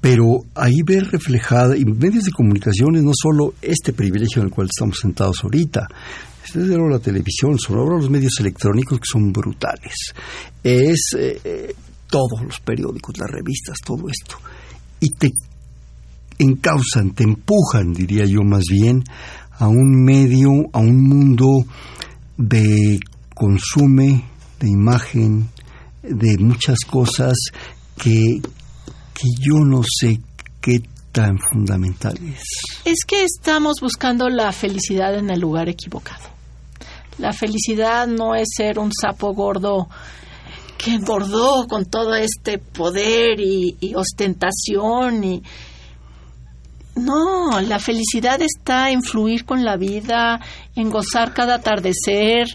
[0.00, 4.54] Pero ahí ver reflejada, y medios de comunicación es no solo este privilegio en el
[4.54, 5.86] cual estamos sentados ahorita,
[6.52, 9.94] desde luego la televisión, ahora los medios electrónicos que son brutales.
[10.62, 11.74] Es eh, eh,
[12.08, 14.36] todos los periódicos, las revistas, todo esto.
[15.00, 15.30] Y te
[16.38, 19.04] encausan, te empujan, diría yo más bien,
[19.58, 21.46] a un medio, a un mundo
[22.36, 22.98] de
[23.34, 24.24] consume,
[24.58, 25.48] de imagen,
[26.02, 27.34] de muchas cosas
[27.96, 28.40] que,
[29.14, 30.20] que yo no sé
[30.60, 30.80] qué
[31.12, 32.42] tan fundamental es.
[32.84, 36.29] Es que estamos buscando la felicidad en el lugar equivocado.
[37.20, 39.88] La felicidad no es ser un sapo gordo
[40.78, 45.42] que engordó con todo este poder y, y ostentación y
[46.96, 50.40] no, la felicidad está en fluir con la vida,
[50.74, 52.48] en gozar cada atardecer,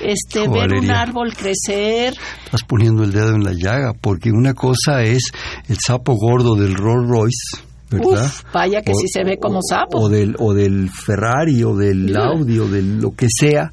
[0.00, 2.14] este, Oh, ver un árbol crecer.
[2.44, 5.22] Estás poniendo el dedo en la llaga, porque una cosa es
[5.68, 8.24] el sapo gordo del Rolls Royce ¿verdad?
[8.26, 9.98] Uf, vaya que O- sí se ve como sapo.
[9.98, 13.70] O del, o del Ferrari, o del Audi, o de lo que sea.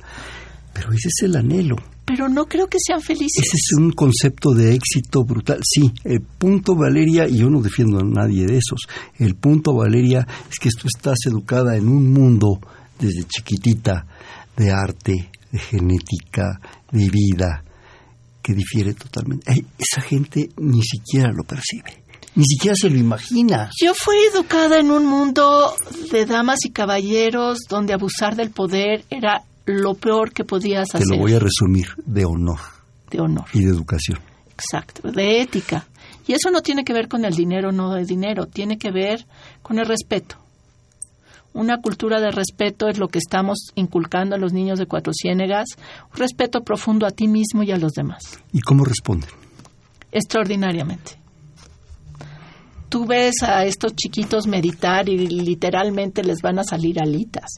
[0.77, 1.75] Pero ese es el anhelo.
[2.05, 3.43] Pero no creo que sean felices.
[3.43, 5.59] Ese es un concepto de éxito brutal.
[5.63, 8.81] Sí, el punto, Valeria, y yo no defiendo a nadie de esos,
[9.17, 12.59] el punto, Valeria, es que tú estás educada en un mundo
[12.99, 14.05] desde chiquitita
[14.55, 16.61] de arte, de genética,
[16.91, 17.63] de vida,
[18.43, 19.65] que difiere totalmente.
[19.77, 22.03] Esa gente ni siquiera lo percibe,
[22.35, 23.71] ni siquiera se lo imagina.
[23.81, 25.73] Yo fui educada en un mundo
[26.11, 31.09] de damas y caballeros donde abusar del poder era lo peor que podías Te hacer.
[31.17, 32.59] lo voy a resumir, de honor
[33.11, 33.45] De honor.
[33.53, 34.19] y de educación.
[34.53, 35.85] Exacto, de ética.
[36.25, 38.91] Y eso no tiene que ver con el dinero o no de dinero, tiene que
[38.91, 39.25] ver
[39.61, 40.37] con el respeto.
[41.53, 45.67] Una cultura de respeto es lo que estamos inculcando a los niños de Cuatro Ciénegas,
[46.11, 49.29] un respeto profundo a ti mismo y a los demás, ¿Y cómo responden?
[50.11, 51.19] extraordinariamente.
[52.89, 57.49] Tú ves a estos chiquitos meditar y literalmente les van a salir alitas.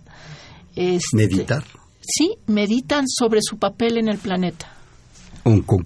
[0.75, 1.63] Este, Meditar.
[2.09, 4.71] Sí, meditan sobre su papel en el planeta.
[5.43, 5.83] Con, con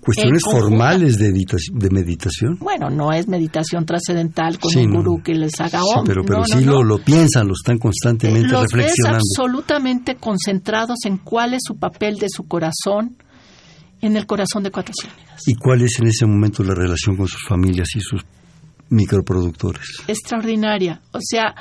[0.00, 2.58] cuestiones formales de, edita- de meditación.
[2.60, 6.40] Bueno, no es meditación trascendental con Sí, un gurú que les haga Sí, pero, pero
[6.40, 6.72] No, no, sí no.
[6.72, 9.18] Lo, lo piensan, lo están constantemente Los ves reflexionando.
[9.38, 13.16] absolutamente concentrados en cuál es su papel de su corazón
[14.02, 15.40] en el corazón de Cuatro Ciénegas.
[15.46, 18.20] ¿Y cuál es en ese momento la relación con sus familias y sus
[18.90, 19.86] microproductores?
[20.06, 21.00] Extraordinaria.
[21.12, 21.54] O sea,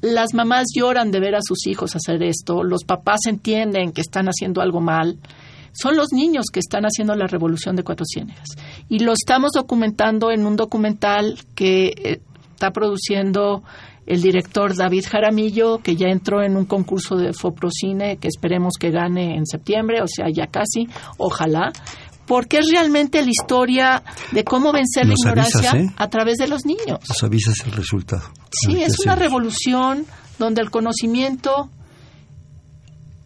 [0.00, 4.26] las mamás lloran de ver a sus hijos hacer esto, los papás entienden que están
[4.26, 5.18] haciendo algo mal.
[5.72, 8.48] Son los niños que están haciendo la revolución de Cuatro Ciénegas.
[8.88, 12.20] Y lo estamos documentando en un documental que eh,
[12.54, 13.62] está produciendo
[14.08, 18.90] el director David Jaramillo, que ya entró en un concurso de Foprocine que esperemos que
[18.90, 21.72] gane en septiembre, o sea, ya casi, ojalá,
[22.28, 25.94] porque es realmente la historia de cómo vencer Nos la ignorancia avisas, ¿eh?
[25.96, 27.00] a través de los niños.
[27.08, 28.22] Nos avisas el resultado.
[28.52, 30.06] Sí, es una revolución
[30.38, 31.70] donde el conocimiento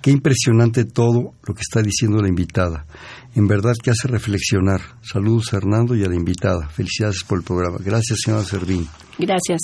[0.00, 2.86] Qué impresionante todo lo que está diciendo la invitada.
[3.34, 4.80] En verdad que hace reflexionar.
[5.02, 6.68] Saludos a Hernando y a la invitada.
[6.68, 7.78] Felicidades por el programa.
[7.78, 8.86] Gracias, señora Servín.
[9.18, 9.60] Gracias.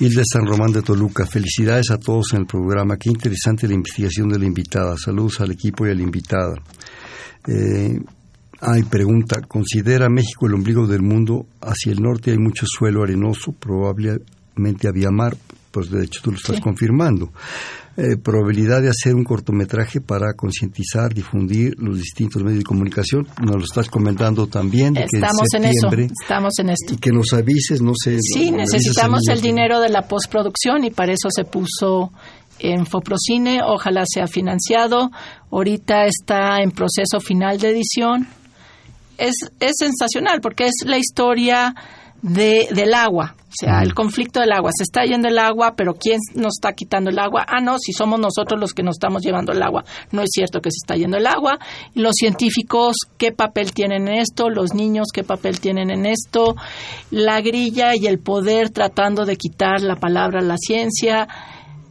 [0.00, 2.96] Hilda San Román de Toluca, felicidades a todos en el programa.
[2.96, 4.96] Qué interesante la investigación de la invitada.
[4.96, 6.54] Saludos al equipo y a la invitada.
[7.46, 7.98] Eh,
[8.60, 11.46] hay pregunta, ¿considera México el ombligo del mundo?
[11.60, 15.36] Hacia el norte hay mucho suelo arenoso, probablemente había mar,
[15.70, 16.62] pues de hecho tú lo estás Sí.
[16.62, 17.32] confirmando.
[17.94, 23.28] Eh, probabilidad de hacer un cortometraje para concientizar, difundir los distintos medios de comunicación.
[23.42, 24.94] Nos lo estás comentando también.
[24.94, 25.88] De que Estamos en eso,
[26.22, 26.94] estamos en esto.
[26.94, 28.16] Y que nos avises, no sé.
[28.18, 32.12] Sí, necesitamos el dinero de la postproducción y para eso se puso
[32.58, 35.10] en Foprocine, ojalá sea financiado.
[35.50, 38.26] Ahorita está en proceso final de edición.
[39.18, 41.74] Es, es sensacional porque es la historia
[42.22, 43.34] de, del agua.
[43.52, 44.70] O sea, el conflicto del agua.
[44.74, 47.44] Se está yendo el agua, pero ¿quién nos está quitando el agua?
[47.46, 49.84] Ah, no, si somos nosotros los que nos estamos llevando el agua.
[50.10, 51.58] No es cierto que se está yendo el agua.
[51.94, 54.48] Los científicos, ¿qué papel tienen en esto?
[54.48, 56.56] Los niños, ¿qué papel tienen en esto?
[57.10, 61.28] La grilla y el poder tratando de quitar la palabra a la ciencia.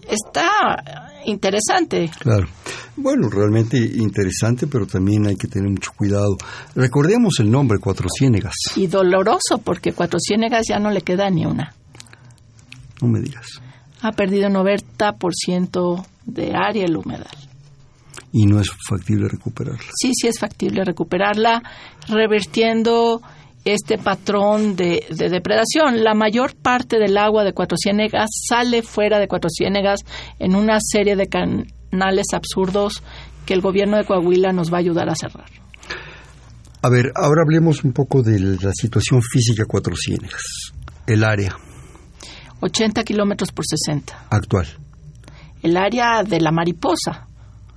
[0.10, 2.10] Está interesante.
[2.20, 2.48] Claro.
[2.96, 6.38] Bueno, realmente interesante, pero también hay que tener mucho cuidado.
[6.76, 8.54] Recordemos el nombre Cuatro Ciénegas.
[8.76, 11.74] Y doloroso, porque Cuatro Ciénegas ya no le queda ni una.
[13.02, 13.62] No me digas.
[14.02, 17.28] Ha perdido 90% de área el humedal.
[18.34, 19.92] Y no es factible recuperarla.
[19.96, 21.62] Sí, sí es factible recuperarla,
[22.08, 23.22] revirtiendo
[23.66, 26.04] este patrón de, de, depredación.
[26.04, 30.02] La mayor parte del agua de Cuatro Ciénegas sale fuera de Cuatro Ciénegas
[30.40, 33.04] en una serie de canales absurdos
[33.46, 35.50] que el gobierno de Coahuila nos va a ayudar a cerrar.
[36.84, 40.74] A ver, ahora hablemos un poco de la situación física de Cuatro Ciénegas.
[41.06, 41.56] El área.
[42.60, 44.28] 80 kilómetros por 60.
[44.30, 44.68] Actual.
[45.62, 47.28] El área de la mariposa.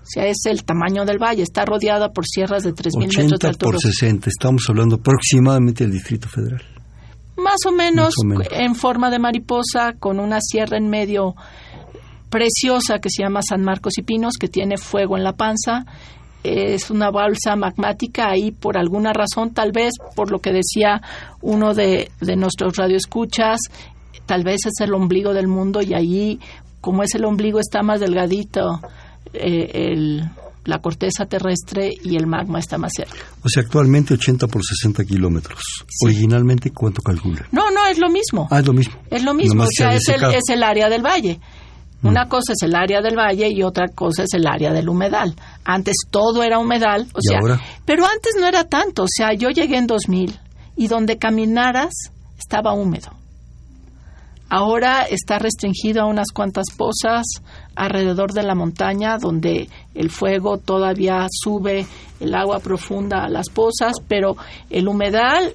[0.05, 1.42] O sea, es el tamaño del valle.
[1.42, 4.28] Está rodeada por sierras de 3.000 metros de 80 por 60.
[4.28, 6.62] Estamos hablando aproximadamente del Distrito Federal.
[7.38, 11.34] Más o, menos, Más o menos en forma de mariposa, con una sierra en medio
[12.28, 15.86] preciosa que se llama San Marcos y Pinos, que tiene fuego en la panza.
[16.42, 21.00] Es una balsa magmática ahí por alguna razón, tal vez por lo que decía
[21.40, 23.59] uno de, de nuestros radioescuchas,
[24.26, 26.40] tal vez es el ombligo del mundo y allí,
[26.82, 28.82] como es el ombligo, está más delgadito
[29.35, 30.22] eh, el,
[30.64, 33.16] la corteza terrestre y el magma está más cerca.
[33.43, 35.61] O sea, actualmente 80 por 60 kilómetros.
[35.89, 36.07] Sí.
[36.07, 37.47] Originalmente, ¿cuánto calcula?
[37.53, 38.49] No, no, es lo mismo.
[38.51, 38.95] Ah, es lo mismo.
[39.11, 41.39] Es lo mismo, Nomás o sea, es el, es el, área del valle.
[42.01, 42.09] Mm.
[42.09, 45.35] Una cosa es el área del valle y otra cosa es el área del humedal.
[45.64, 47.61] Antes todo era humedal, o ¿Y sea, ahora?
[47.85, 50.39] pero antes no era tanto, o sea, yo llegué en 2000
[50.76, 51.93] y donde caminaras
[52.39, 53.11] estaba húmedo.
[54.51, 57.24] Ahora está restringido a unas cuantas pozas
[57.76, 61.86] alrededor de la montaña donde el fuego todavía sube
[62.20, 64.36] el agua profunda a las pozas, pero
[64.70, 65.52] el humedal,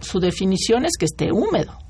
[0.00, 1.80] su definición es que esté húmedo.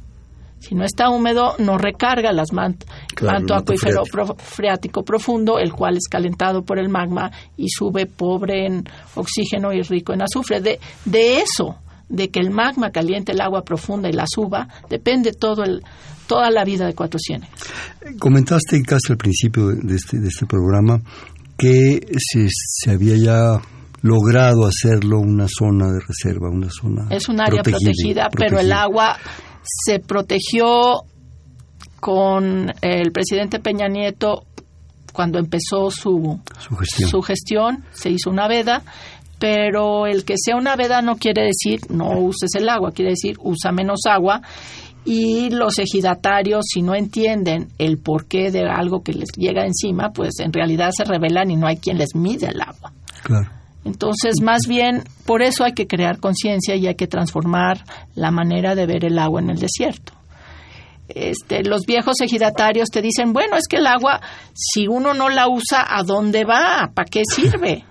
[0.60, 2.84] Si no está húmedo, no recarga las mant
[3.14, 4.02] Claro, manto acuífero
[4.36, 8.84] freático profundo, el cual es calentado por el magma y sube pobre en
[9.14, 10.60] oxígeno y rico en azufre.
[10.60, 11.76] De, de eso,
[12.10, 15.82] de que el magma caliente el agua profunda y la suba, depende todo el,
[16.30, 17.50] toda la vida de Cuatro Ciénegas.
[18.20, 21.00] Comentaste casi al principio de este, de este programa
[21.58, 23.60] que se, se había ya
[24.02, 28.72] logrado hacerlo una zona de reserva, una zona Es un área protegida, protegida, pero el
[28.72, 29.16] agua
[29.62, 31.02] se protegió
[31.98, 34.44] con el presidente Peña Nieto
[35.12, 37.10] cuando empezó su, Su gestión.
[37.10, 38.84] su gestión, se hizo una veda,
[39.40, 43.36] pero el que sea una veda no quiere decir no uses el agua, quiere decir
[43.40, 44.42] usa menos agua
[45.04, 50.38] y los ejidatarios si no entienden el porqué de algo que les llega encima, pues
[50.40, 52.92] en realidad se rebelan y no hay quien les mide el agua.
[53.22, 53.50] Claro.
[53.84, 57.82] Entonces, más bien, por eso hay que crear conciencia y hay que transformar
[58.14, 60.12] la manera de ver el agua en el desierto.
[61.08, 64.20] Este, los viejos ejidatarios te dicen, bueno, es que el agua,
[64.54, 66.90] si uno no la usa, ¿a dónde va?
[66.94, 67.84] ¿Para qué sirve?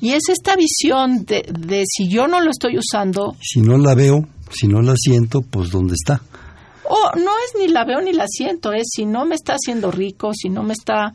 [0.00, 3.94] Y es esta visión de, de si yo no lo estoy usando, Si no la
[3.94, 6.22] veo, si no la siento, pues ¿dónde está?
[6.88, 9.90] O no es ni la veo ni la siento, es si no me está haciendo
[9.90, 11.12] rico, si no me está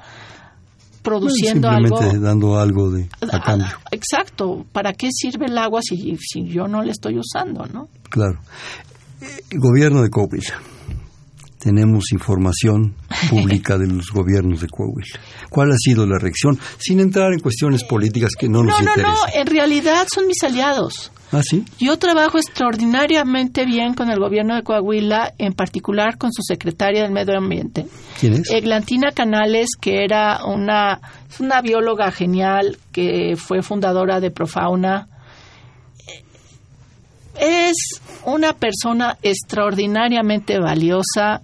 [1.01, 2.23] produciendo Simplemente algo.
[2.25, 3.67] dando algo de a cambio.
[3.73, 7.87] Ah, Exacto, ¿para qué sirve el agua si, si yo no la estoy usando, no?
[8.09, 8.39] Claro.
[9.21, 9.25] Eh,
[9.57, 10.61] Gobierno de Coahuila.
[11.59, 12.95] Tenemos información
[13.29, 15.19] pública de los gobiernos de Coahuila.
[15.49, 16.59] ¿Cuál ha sido la reacción?
[16.79, 19.13] Sin entrar en cuestiones políticas que no nos No, no, interesan.
[19.13, 21.11] no, en realidad son mis aliados.
[21.31, 21.63] ¿Ah, sí?
[21.79, 27.11] Yo trabajo extraordinariamente bien con el gobierno de Coahuila, en particular con su secretaria del
[27.11, 27.85] Medio Ambiente,
[28.19, 28.51] ¿Quién es?
[28.51, 30.99] Eglantina Canales, que era una,
[31.39, 35.07] una bióloga genial que fue fundadora de Profauna.
[37.39, 41.41] Es una persona extraordinariamente valiosa,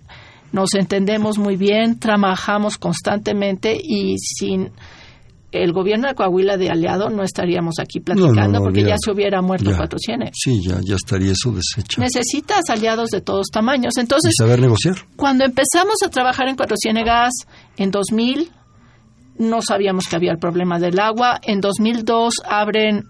[0.52, 4.72] nos entendemos muy bien, trabajamos constantemente y sin
[5.52, 8.96] el gobierno de Coahuila de aliado no estaríamos aquí platicando No, no, no, porque ya
[8.98, 9.78] se hubiera muerto Ya.
[9.78, 10.36] Cuatro Ciénegas.
[10.38, 12.02] Sí, ya, ya estaría eso deshecho.
[12.02, 13.94] Necesitas aliados de todos tamaños.
[13.98, 14.96] ¿Y Entonces, saber negociar?
[15.16, 17.32] cuando empezamos a trabajar en Cuatro Ciénegas
[17.78, 18.52] en 2000,
[19.40, 21.40] no sabíamos que había el problema del agua.
[21.44, 23.06] En 2002 abren,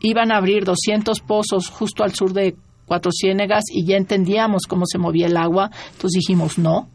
[0.00, 2.54] iban a abrir 200 pozos justo al sur de
[2.84, 5.70] Cuatro Ciénegas y ya entendíamos cómo se movía el agua.
[5.92, 6.88] Entonces dijimos no.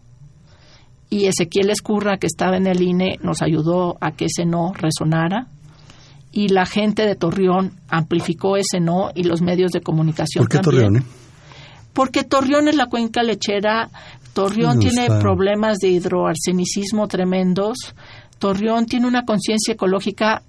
[1.12, 5.48] Y Ezequiel Escurra, que estaba en el INE, nos ayudó a que ese no resonara.
[6.32, 10.58] Y la gente de Torreón amplificó ese no y los medios de comunicación ¿Por qué
[10.60, 11.04] también Torreón?
[11.04, 11.06] eh?
[11.92, 13.90] Porque Torreón es la cuenca lechera,
[14.34, 15.20] Torreón No tiene está.
[15.20, 17.76] problemas de hidroarsenicismo tremendos,
[18.40, 20.44] Torreón tiene una conciencia ecológica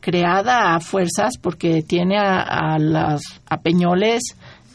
[0.00, 3.20] creada a fuerzas porque tiene a, a las
[3.50, 4.22] a Peñoles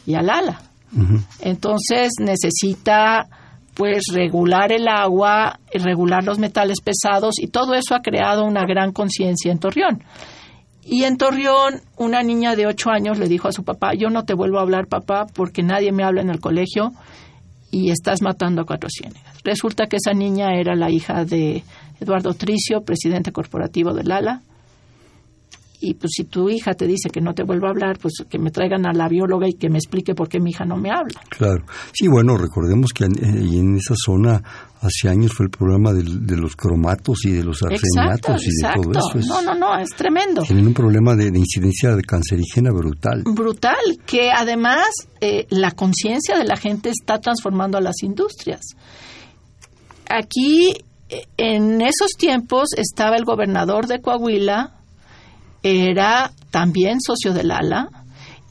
[0.06, 0.60] y a Lala.
[0.96, 1.18] Ujú.
[1.40, 3.26] Entonces necesita
[3.76, 8.90] pues regular el agua, regular los metales pesados y todo eso ha creado una gran
[8.90, 10.02] conciencia en Torreón.
[10.82, 14.24] Y en Torreón, una niña de ocho años le dijo a su papá, yo no
[14.24, 16.92] te vuelvo a hablar, papá, porque nadie me habla en el colegio
[17.70, 19.42] y estás matando a cuatro ciénegas.
[19.44, 21.62] Resulta que esa niña era la hija de
[22.00, 24.40] Eduardo Tricio, presidente corporativo del ALA.
[25.80, 28.38] Y pues si tu hija te dice que no te vuelva a hablar, pues que
[28.38, 30.90] me traigan a la bióloga y que me explique por qué mi hija no me
[30.90, 31.20] habla.
[31.28, 31.64] Claro.
[31.92, 34.42] Sí, bueno, recordemos que en, eh, en esa zona
[34.80, 38.50] hace años fue el problema del- de, los cromatos y de los Exacto, arseniatos y
[38.50, 39.18] de todo eso.
[39.18, 40.42] Es- No, no, no, es tremendo.
[40.42, 43.22] Tienen un problema de, de incidencia de cancerígena brutal.
[43.24, 44.86] Brutal, que además
[45.20, 48.60] eh, la conciencia de la gente está transformando a las industrias.
[50.08, 50.72] Aquí,
[51.08, 54.74] eh, en esos tiempos, estaba el gobernador de Coahuila,
[55.66, 57.88] era también socio del ALA,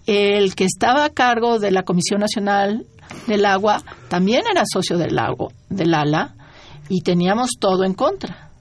[0.06, 2.86] el que estaba a cargo de la Comisión Nacional
[3.28, 6.36] del Agua también era socio del, lago, del ALA
[6.90, 8.52] y teníamos todo en contra.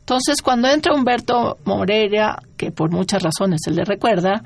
[0.00, 4.42] Entonces, cuando entra Humberto Moreira, que por muchas razones se le recuerda,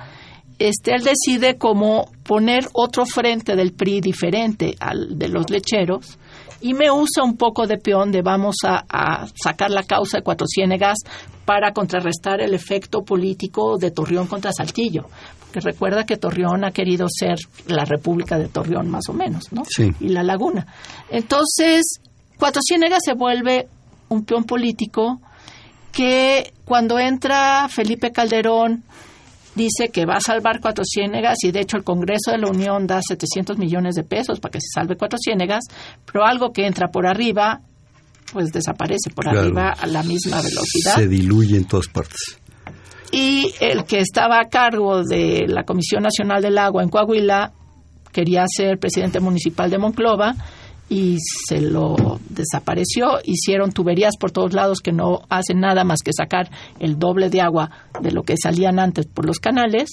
[0.59, 6.19] este, él decide como poner otro frente del PRI diferente al de los lecheros
[6.61, 10.23] y me usa un poco de peón de vamos a, a sacar la causa de
[10.23, 10.99] Cuatro Ciénegas
[11.45, 15.07] para contrarrestar el efecto político de Torreón contra Saltillo.
[15.41, 17.37] Porque recuerda que Torreón ha querido ser
[17.67, 19.63] la República de Torreón más o menos, ¿no?
[19.65, 19.93] Sí.
[20.01, 20.67] Y la Laguna.
[21.09, 22.01] Entonces,
[22.39, 23.69] Cuatro Ciénegas se vuelve
[24.09, 25.21] un peón político
[25.93, 28.85] que cuando entra Felipe Calderón
[29.57, 32.87] dice que va a salvar Cuatro Ciénegas y de hecho el Congreso de la Unión
[32.87, 35.65] da 700 millones de pesos para que se salve Cuatro Ciénegas,
[36.05, 37.61] pero algo que entra por arriba
[38.33, 39.41] pues desaparece por Claro.
[39.41, 40.95] arriba a la misma velocidad.
[40.97, 42.39] Se diluye en todas partes.
[43.13, 47.53] Y el que estaba a cargo de la Comisión Nacional del Agua en Coahuila
[48.13, 50.35] quería ser presidente municipal de Monclova
[50.89, 51.19] y
[51.49, 53.19] se lo desapareció.
[53.25, 57.41] Hicieron tuberías por todos lados que no hacen nada más que sacar el doble de
[57.41, 57.71] agua
[58.01, 59.91] de lo que salían antes por los canales.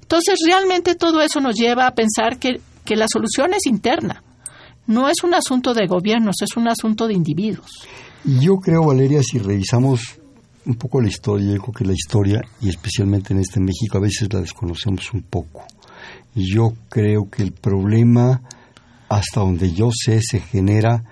[0.00, 4.22] Entonces, realmente todo eso nos lleva a pensar que, que la solución es interna.
[4.86, 7.70] No es un asunto de gobiernos, es un asunto de individuos.
[8.24, 10.20] Yo creo, Valeria, si revisamos
[10.64, 14.00] un poco la historia, yo creo que la historia, y especialmente en este México, a
[14.00, 15.64] veces la desconocemos un poco.
[16.34, 18.42] Yo creo que el problema,
[19.08, 21.02] hasta donde yo sé, se genera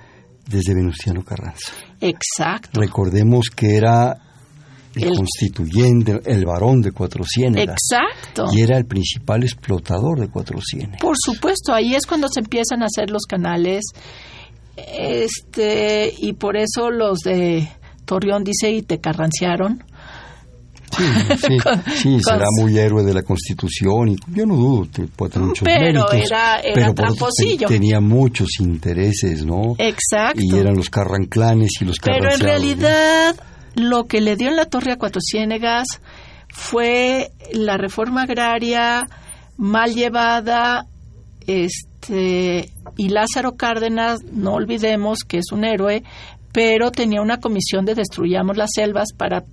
[0.49, 1.73] desde Venustiano Carranza.
[2.01, 2.81] Exacto.
[2.81, 4.17] Recordemos que era
[4.95, 7.77] el, El- constituyente, el varón de Cuatro Ciénegas.
[7.91, 8.45] Exacto.
[8.53, 11.01] Y era el principal explotador de Cuatro Ciénegas.
[11.01, 13.83] Por supuesto, ahí es cuando se empiezan a hacer los canales.
[14.77, 17.69] Este, y por eso los de
[18.05, 19.85] Torreón dice y te carranciaron.
[20.97, 21.03] Sí,
[21.39, 25.03] sí, Con- sí, con- será muy héroe de la Constitución y yo no dudo que
[25.05, 26.15] puede tener muchos Pero méritos.
[26.15, 27.29] era- era pero otro,
[27.69, 29.75] tenía muchos intereses, ¿no?
[29.79, 30.41] Exacto.
[30.43, 33.35] Y eran los carranclanes y los Pero en realidad,
[33.75, 35.87] lo que le dio en la torre a Cuatro Ciénegas
[36.49, 39.07] fue la reforma agraria
[39.57, 40.87] mal llevada,
[41.47, 46.03] este, y Lázaro Cárdenas, no olvidemos que es un héroe,
[46.53, 49.45] pero tenía una comisión de destruyamos las selvas para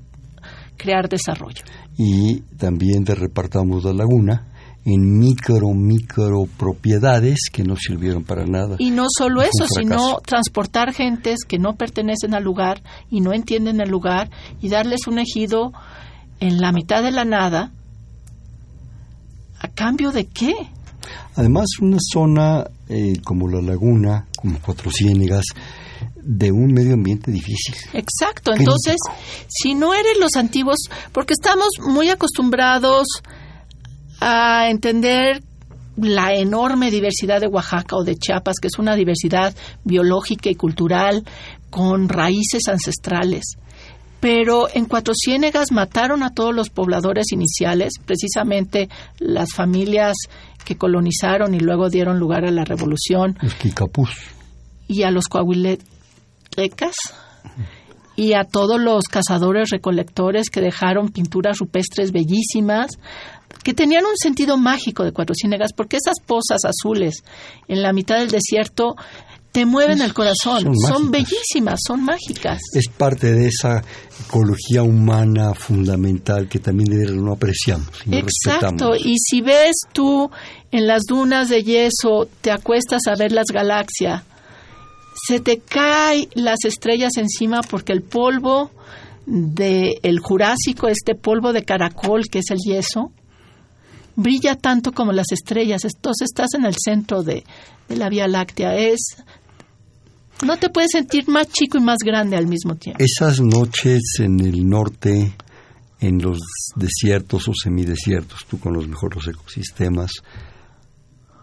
[0.82, 1.64] crear desarrollo.
[1.98, 4.48] Y también de repartamos la laguna
[4.84, 8.78] en micro, micro propiedades que no sirvieron para nada.
[8.80, 13.80] Y no solo eso, sino transportar gentes que no pertenecen al lugar y no entienden
[13.80, 15.72] el lugar y darles un ejido
[16.40, 17.72] en la mitad de la nada.
[19.60, 20.54] ¿A cambio de qué?
[21.36, 25.46] Además, una zona eh, como la laguna, como Cuatro Ciénegas,
[26.24, 27.76] de un medio ambiente difícil.
[27.94, 28.52] Exacto.
[28.52, 28.72] Crítico.
[28.76, 28.98] Entonces,
[29.48, 30.78] si no eres los antiguos,
[31.12, 33.08] porque estamos muy acostumbrados
[34.20, 35.42] a entender
[35.98, 39.54] la enorme diversidad de Oaxaca o de Chiapas, que es una diversidad
[39.84, 41.24] biológica y cultural
[41.70, 43.58] con raíces ancestrales.
[44.20, 50.16] Pero en Cuatro Ciénegas mataron a todos los pobladores iniciales, precisamente las familias
[50.64, 54.12] que colonizaron y luego dieron lugar a la revolución Los Kikapús.
[54.88, 55.26] y a los
[58.16, 62.92] y a todos los cazadores recolectores que dejaron pinturas rupestres bellísimas
[63.64, 67.24] que tenían un sentido mágico de Cuatro Ciénegas porque esas pozas azules
[67.68, 68.96] en la mitad del desierto
[69.52, 72.62] te mueven el corazón, son bellísimas, son mágicas.
[72.74, 73.84] Es parte de esa
[74.26, 79.06] ecología humana fundamental que también no apreciamos y Exacto, respetamos.
[79.06, 80.32] y si ves tú
[80.72, 84.24] en las dunas de yeso, te acuestas a ver las galaxias,
[85.14, 88.72] se te caen las estrellas encima porque el polvo
[89.26, 93.12] del el Jurásico, este polvo de caracol que es el yeso,
[94.16, 95.84] brilla tanto como las estrellas.
[95.84, 97.44] Entonces estás en el centro de,
[97.88, 98.76] de la Vía Láctea.
[98.76, 99.18] Es
[100.46, 103.04] no te puedes sentir más chico y más grande al mismo tiempo.
[103.04, 105.36] Esas noches en el norte,
[106.00, 106.40] en los
[106.76, 110.12] desiertos o semidesiertos, tú con los mejores ecosistemas,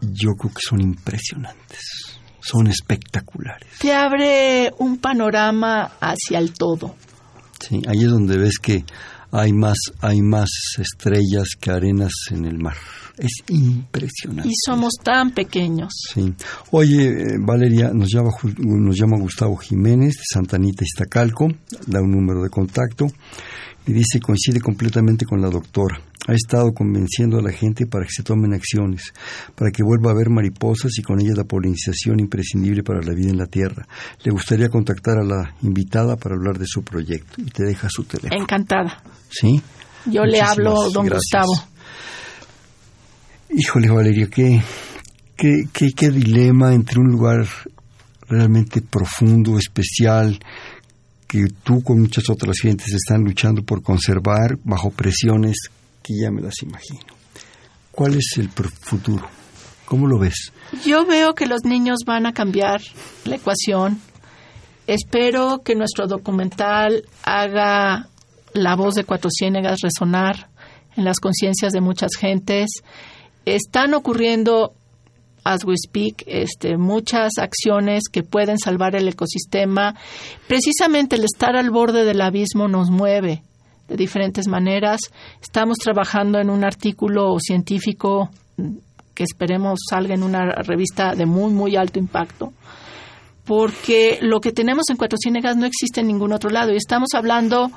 [0.01, 2.08] yo creo que son impresionantes,
[2.41, 3.69] son espectaculares.
[3.79, 6.95] Te abre un panorama hacia el todo.
[7.61, 8.85] Sí, ahí es donde ves que
[9.31, 12.77] hay más, hay más estrellas que arenas en el mar.
[13.19, 14.49] Es impresionante.
[14.49, 15.93] Y somos tan pequeños.
[16.15, 16.33] Sí.
[16.71, 21.49] Oye, eh, Valeria, nos llama, nos llama Gustavo Jiménez de Santa Anita Iztacalco,
[21.87, 23.07] da un número de contacto
[23.89, 26.01] y dice coincide completamente con la doctora.
[26.27, 29.15] Ha estado convenciendo a la gente para que se tomen acciones,
[29.55, 33.31] para que vuelva a ver mariposas y con ellas la polinización imprescindible para la vida
[33.31, 33.89] en la Tierra.
[34.23, 38.05] Le gustaría contactar a la invitada para hablar de su proyecto y te deja su
[38.05, 38.43] teléfono.
[38.43, 39.03] Encantada.
[39.31, 39.63] ¿Sí?
[40.05, 41.47] Yo le hablo, don gracias.
[41.47, 41.78] Gustavo.
[43.61, 44.63] Híjole, Valeria, qué,
[45.37, 47.45] qué, qué, dilema entre un lugar
[48.29, 50.39] realmente profundo, especial,
[51.27, 55.57] que tú con muchas otras gentes están luchando por conservar bajo presiones
[56.05, 57.13] que ya me las imagino.
[57.91, 59.29] ¿Cuál es el futuro?
[59.87, 60.53] ¿Cómo lo ves?
[60.87, 62.81] Yo veo que los niños van a cambiar
[63.25, 64.01] la ecuación.
[64.87, 68.09] Espero que nuestro documental haga
[68.55, 70.49] la voz de Cuatro Ciénegas resonar
[70.97, 72.71] en las conciencias de muchas gentes.
[73.55, 74.73] Están ocurriendo,
[75.45, 79.95] as we speak, este, muchas acciones que pueden salvar el ecosistema.
[80.47, 83.43] Precisamente el estar al borde del abismo nos mueve
[83.89, 85.01] de diferentes maneras.
[85.41, 88.31] Estamos trabajando en un artículo científico
[89.15, 92.53] que esperemos salga en una revista de muy, muy alto impacto,
[93.45, 96.73] porque lo que tenemos en Cuatro Ciénegas no existe en ningún otro lado.
[96.73, 97.71] Y estamos hablando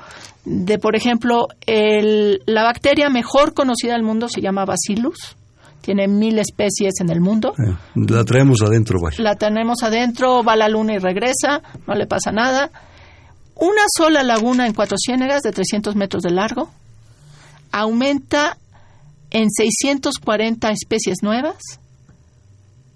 [0.44, 5.38] de, por ejemplo, el- la bacteria mejor conocida del mundo se llama Bacillus.
[5.82, 7.54] Tiene mil especies en el mundo.
[7.58, 9.22] Eh, la traemos adentro, vaya.
[9.24, 12.70] La tenemos adentro, va a la luna y regresa, no le pasa nada.
[13.56, 16.70] Una sola laguna en Cuatro Ciénegas de 300 metros de largo
[17.72, 18.58] aumenta
[19.32, 21.58] en 640 especies nuevas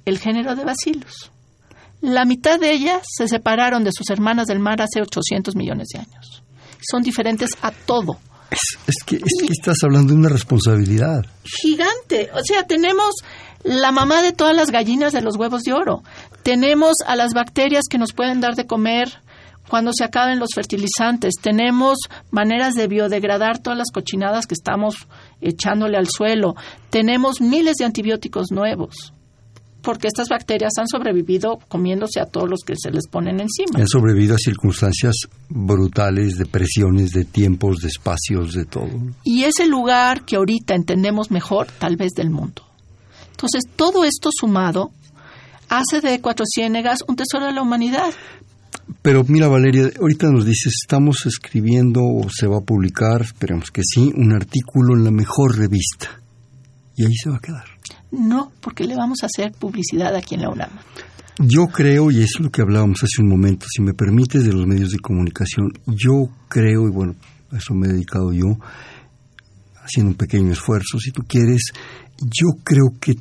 [0.06, 1.32] el género de Bacillus.
[2.02, 6.00] La mitad de ellas se separaron de sus hermanas del mar hace 800 millones de
[6.00, 6.44] años.
[6.80, 8.20] Son diferentes a todo.
[8.52, 11.26] Es, que, es que estás hablando de una responsabilidad.
[11.44, 12.30] gigante.
[12.34, 13.14] O sea, tenemos
[13.64, 16.04] la mamá de todas las gallinas de los huevos de oro.
[16.44, 19.10] Tenemos a las bacterias que nos pueden dar de comer
[19.68, 21.34] cuando se acaben los fertilizantes.
[21.42, 21.98] Tenemos
[22.30, 25.08] maneras de biodegradar todas las cochinadas que estamos
[25.42, 26.56] echándole al suelo.
[26.92, 29.15] Tenemos miles de antibióticos nuevos.
[29.86, 33.80] Porque estas bacterias han sobrevivido comiéndose a todos los que se les ponen encima.
[33.80, 35.14] Han sobrevivido a circunstancias
[35.48, 38.90] brutales, de presiones, de tiempos, de espacios, de todo.
[39.24, 42.64] y es el lugar que ahorita entendemos mejor, tal vez, del mundo.
[43.32, 44.92] Entonces, todo esto sumado
[45.70, 48.14] hace de Cuatro Ciénegas un tesoro de la humanidad.
[49.02, 53.82] Pero mira, Valeria, ahorita nos dices, estamos escribiendo o se va a publicar, esperemos que
[53.84, 56.22] sí, un artículo en la mejor revista.
[56.96, 57.66] Y ahí se va a quedar.
[58.18, 60.70] No, porque le vamos a hacer publicidad aquí en la UNAM.
[61.40, 64.66] Yo creo, y es lo que hablábamos hace un momento, si me permites, de los
[64.66, 67.16] medios de comunicación, yo creo, y bueno,
[67.52, 68.58] a eso me he dedicado yo,
[69.84, 71.62] haciendo un pequeño esfuerzo, si tú quieres,
[72.22, 73.16] yo creo que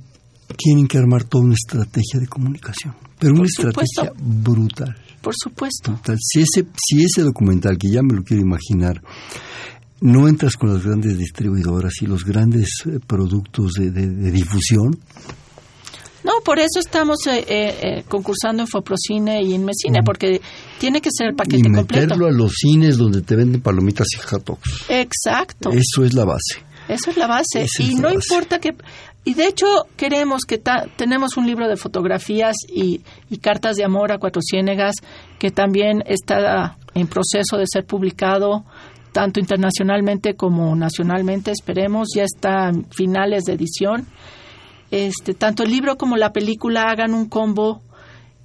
[0.56, 4.02] tienen que armar toda una estrategia de comunicación, pero una supuesto.
[4.02, 4.96] estrategia brutal.
[5.20, 5.92] Por supuesto.
[5.92, 6.18] brutal.
[6.20, 9.02] Si ese, si ese documental, que ya me lo quiero imaginar,
[10.00, 14.98] no entras con las grandes distribuidoras y los grandes eh, productos de, de- de difusión,
[16.24, 20.40] No, por eso estamos eh, eh, concursando en Foprocine y en Mescine, porque
[20.78, 21.94] tiene que ser el y paquete completo.
[22.00, 24.84] meterlo a los cines donde te venden palomitas y hot dogs.
[24.88, 25.70] Exacto.
[25.70, 26.64] Eso es la base.
[26.88, 27.64] Esa es la base.
[27.64, 28.14] Esa y la no base.
[28.16, 28.74] importa que...
[29.26, 29.66] Y de hecho
[29.98, 30.56] queremos que...
[30.58, 34.94] ta- tenemos un libro de fotografías y, y cartas de amor a Cuatro Ciénegas
[35.38, 38.64] que también está en proceso de ser publicado
[39.14, 42.08] tanto internacionalmente como nacionalmente, esperemos.
[42.16, 44.06] Ya está finales de edición.
[44.90, 47.80] Este, tanto el libro como la película hagan un combo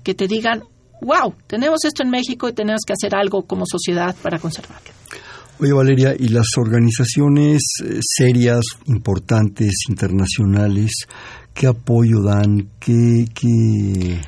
[0.03, 0.61] que te digan,
[1.01, 4.91] wow, tenemos esto en México y tenemos que hacer algo como sociedad para conservarlo.
[5.59, 10.91] Oye, Valeria, ¿y las organizaciones eh, serias, importantes, internacionales,
[11.55, 12.69] qué apoyo dan?
[12.79, 14.21] ¿Qué, qué,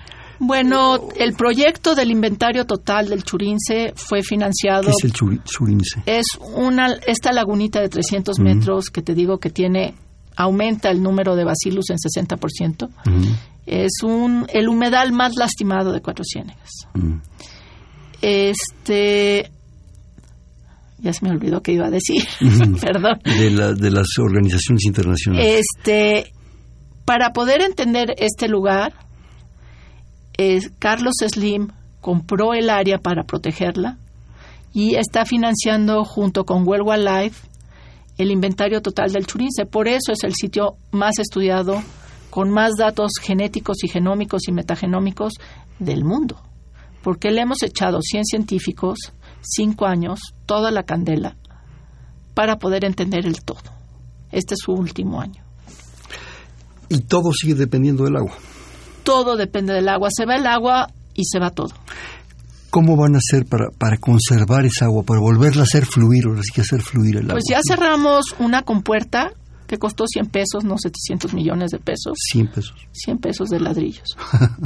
[0.43, 4.85] Bueno, el proyecto del inventario total del Churince fue financiado.
[4.85, 6.01] ¿Qué es el Churince?
[6.07, 6.25] Es
[6.55, 9.93] una, esta lagunita de 300 metros que te digo que tiene,
[10.35, 12.89] aumenta el número de bacillus en 60%.
[13.67, 16.87] Es un, el humedal más lastimado de Cuatro Ciénegas.
[18.23, 19.51] Este.
[20.97, 22.23] Ya se me olvidó que iba a decir.
[22.81, 23.19] Perdón.
[23.25, 25.65] De, de las organizaciones internacionales.
[25.77, 26.31] Este.
[27.05, 28.93] Para poder entender este lugar,
[30.79, 31.67] Carlos Slim
[31.99, 33.97] compró el área para protegerla
[34.73, 37.47] y está financiando junto con World Wildlife
[38.17, 39.65] el inventario total del Churince.
[39.65, 41.81] Por eso es el sitio más estudiado,
[42.29, 45.33] con más datos genéticos y genómicos y metagenómicos
[45.79, 46.41] del mundo.
[47.03, 48.97] Porque le hemos echado 100 científicos,
[49.41, 51.35] 5 años, toda la candela,
[52.33, 53.71] para poder entender el todo.
[54.31, 55.43] Este es su último año.
[56.89, 58.37] Y todo sigue dependiendo del agua
[59.03, 60.09] todo depende del agua.
[60.15, 61.73] Se va el agua y se va todo.
[62.69, 66.39] ¿Cómo van a hacer para, para conservar esa agua, para volverla a hacer fluir, o
[66.39, 67.33] así que hacer fluir el agua?
[67.33, 69.31] Pues ya cerramos una compuerta
[69.67, 72.17] que costó 100 pesos, no 700 millones de pesos.
[72.31, 72.75] 100 pesos.
[72.91, 74.17] 100 pesos de ladrillos.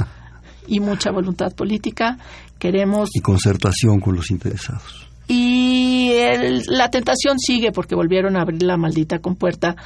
[0.66, 2.18] y mucha voluntad política.
[2.58, 3.10] Queremos...
[3.14, 5.06] Y concertación con los interesados.
[5.28, 6.10] Y
[6.68, 9.76] la tentación sigue porque volvieron a abrir la maldita compuerta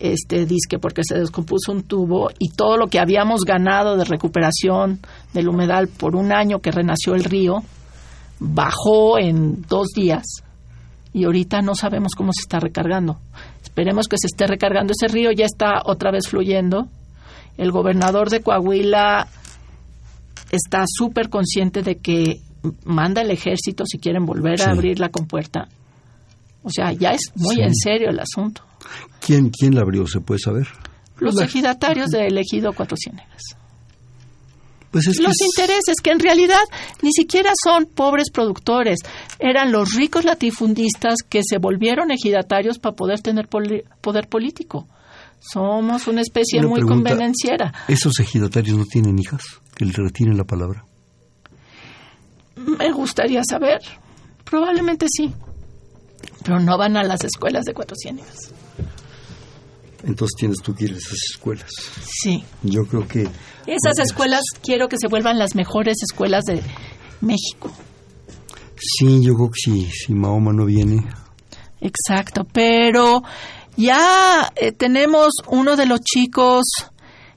[0.00, 4.98] este disque porque se descompuso un tubo y todo lo que habíamos ganado de recuperación
[5.34, 7.62] del humedal por un año que renació el río
[8.40, 10.24] bajó en dos días
[11.12, 13.18] y ahorita no sabemos cómo se está recargando.
[13.62, 16.88] Esperemos que se esté recargando ese río, ya está otra vez fluyendo.
[17.58, 19.26] El gobernador de Coahuila
[20.50, 22.40] está súper consciente de que
[22.84, 25.68] manda el ejército si quieren volver a abrir la compuerta.
[26.62, 28.62] O sea, ya es muy en serio el asunto.
[29.20, 30.06] ¿Quién, ¿Quién la abrió?
[30.06, 30.68] ¿Se puede saber?
[31.18, 33.42] Los ejidatarios del ejido Cuatro Ciénegas.
[34.90, 36.58] Pues los intereses, que en realidad
[37.00, 38.98] ni siquiera son pobres productores,
[39.38, 44.88] eran los ricos latifundistas que se volvieron ejidatarios para poder tener poder político.
[45.38, 47.72] Somos una especie muy convenenciera.
[47.86, 49.42] ¿Esos ejidatarios no tienen hijas
[49.76, 50.84] que le retiren la palabra?
[52.56, 53.80] Me gustaría saber.
[54.44, 55.32] Probablemente sí.
[56.44, 58.52] Pero no van a las escuelas de Cuatro Ciénegas.
[60.04, 61.70] Entonces tienes tú que ir a esas escuelas.
[62.04, 62.42] Sí.
[62.62, 63.28] Yo creo que...
[63.66, 66.62] Esas escuelas quiero que se vuelvan las mejores escuelas de
[67.20, 67.70] México.
[68.76, 71.04] Sí, yo creo que sí, si Mahoma no viene.
[71.80, 73.22] Exacto, pero
[73.76, 76.64] ya eh, tenemos uno de los chicos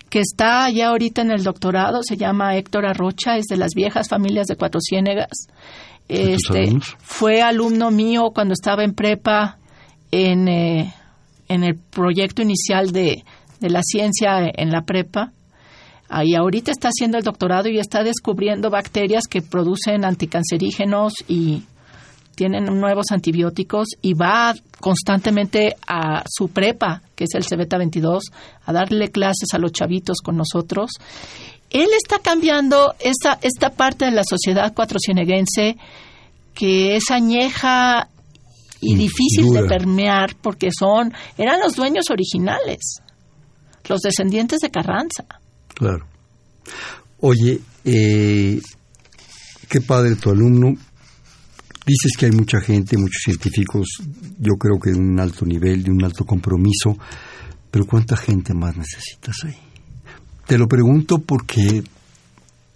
[0.09, 4.07] que está ya ahorita en el doctorado, se llama Héctor Arrocha, es de las viejas
[4.07, 5.47] familias de Cuatro Ciénegas.
[6.07, 9.57] Este, fue alumno mío cuando estaba en prepa
[10.11, 10.47] en...
[10.47, 10.93] Eh,
[11.48, 13.24] en el proyecto inicial de,
[13.60, 15.32] la ciencia en la prepa.
[16.24, 21.64] Y ahorita está haciendo el doctorado y está descubriendo bacterias que producen anticancerígenos y
[22.36, 28.24] tienen nuevos antibióticos y va constantemente a su prepa, que es el CBT 22,
[28.66, 30.91] a darle clases a los chavitos con nosotros.
[31.70, 35.78] Él está cambiando esta, esta parte de la sociedad cuatrocieneguense
[36.54, 38.10] que es añeja
[38.84, 43.02] y difícil de permear porque son eran los dueños originales,
[43.88, 45.26] los descendientes de Carranza.
[45.74, 46.06] Claro.
[47.20, 48.62] Oye, eh,
[49.70, 50.74] qué padre tu alumno.
[51.86, 53.88] Dices que hay mucha gente, muchos científicos,
[54.40, 56.98] yo creo que de un alto nivel, de un alto compromiso,
[57.70, 59.58] pero ¿cuánta gente más necesitas ahí?
[60.48, 61.84] Te lo pregunto porque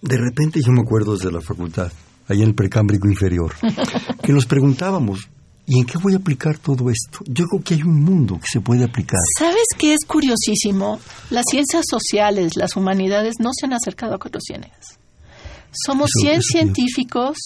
[0.02, 1.90] de repente yo me acuerdo desde la facultad,
[2.26, 3.54] allá en el precámbrico inferior,
[4.22, 5.28] que nos preguntábamos,
[5.70, 7.18] ¿Y en qué voy a aplicar todo esto?
[7.26, 9.20] Yo creo que hay un mundo que se puede aplicar.
[9.38, 10.98] ¿Sabes qué es curiosísimo?
[11.28, 14.98] Las ciencias sociales, las humanidades no se han acercado a Cuatro Ciénegas.
[15.70, 17.36] Somos 100 científicos,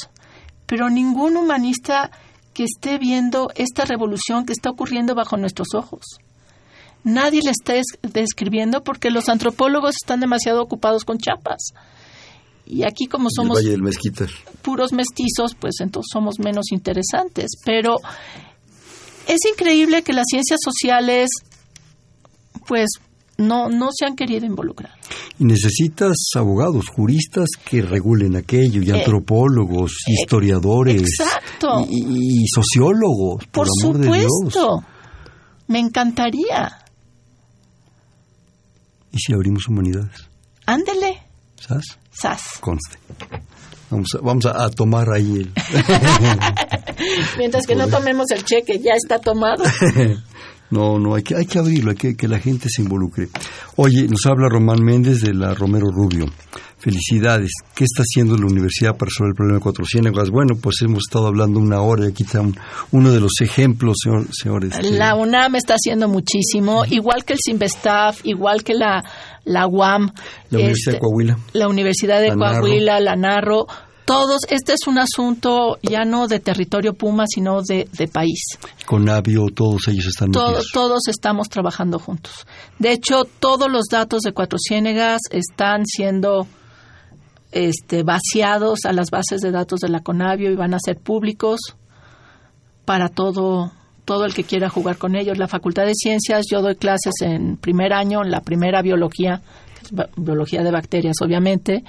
[0.66, 2.12] pero ningún humanista
[2.54, 6.02] que esté viendo esta revolución que está ocurriendo bajo nuestros ojos.
[7.02, 11.72] Nadie la está describiendo porque los antropólogos están demasiado ocupados con chapas.
[12.66, 13.60] Y aquí como somos
[14.62, 17.50] puros mestizos, pues entonces somos menos interesantes.
[17.64, 17.96] Pero
[19.26, 21.30] es increíble que las ciencias sociales,
[22.66, 22.88] pues
[23.38, 24.92] no, no se han querido involucrar.
[25.38, 31.86] Y necesitas abogados, juristas que regulen aquello, y eh, antropólogos, eh, historiadores, exacto.
[31.90, 33.46] Y, sociólogos.
[33.46, 34.84] Por, supuesto,
[35.68, 36.78] me encantaría.
[39.10, 40.28] ¿Y si abrimos humanidades?
[40.66, 41.22] Ándele.
[41.56, 41.98] ¿Sabes?
[42.12, 42.58] SAS.
[42.60, 42.98] Conste.
[43.90, 45.52] Vamos a, vamos a, tomar ahí el...
[47.38, 49.64] Mientras que no tomemos el cheque, ya está tomado.
[50.70, 53.28] no, no, hay que, hay que abrirlo, hay que que la gente se involucre.
[53.76, 56.24] Oye, nos habla Román Méndez de la Romero Rubio.
[56.82, 57.52] Felicidades.
[57.76, 60.30] ¿Qué está haciendo la universidad para resolver el problema de Cuatro Ciénegas?
[60.30, 62.42] Bueno, pues hemos estado hablando una hora y aquí está
[62.90, 63.98] uno de los ejemplos,
[64.32, 64.74] señores.
[64.90, 69.04] La UNAM está haciendo muchísimo, igual que el CIMBESTAF, igual que la,
[69.44, 70.10] la UAM.
[70.50, 71.38] La Universidad de este, Coahuila.
[71.52, 73.66] La Universidad de Coahuila, la Narro
[74.04, 78.58] todos, este es un asunto ya no de territorio Puma, sino de, país.
[78.84, 82.46] Con Avio, todos ellos están Todos estamos trabajando juntos.
[82.80, 86.46] De hecho, todos los datos de Cuatro Ciénegas están siendo
[87.52, 91.60] este, vaciados a las bases de datos de la Conavio y van a ser públicos
[92.84, 93.72] para todo
[94.04, 95.38] todo el que quiera jugar con ellos.
[95.38, 99.42] La Facultad de Ciencias, yo doy clases en primer año, en la primera biología,
[100.16, 101.84] biología de bacterias, obviamente,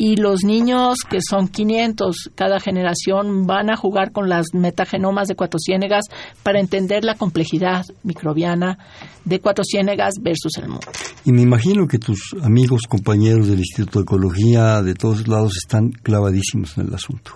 [0.00, 5.34] y los niños, que son 500 cada generación, van a jugar con las metagenomas de
[5.34, 6.06] Cuatro Ciénegas
[6.42, 8.78] para entender la complejidad microbiana
[9.26, 10.86] de Cuatro Ciénegas versus el mundo.
[11.26, 15.90] Y me imagino que tus amigos, compañeros del Instituto de Ecología, de todos lados, están
[15.90, 17.32] clavadísimos en el asunto.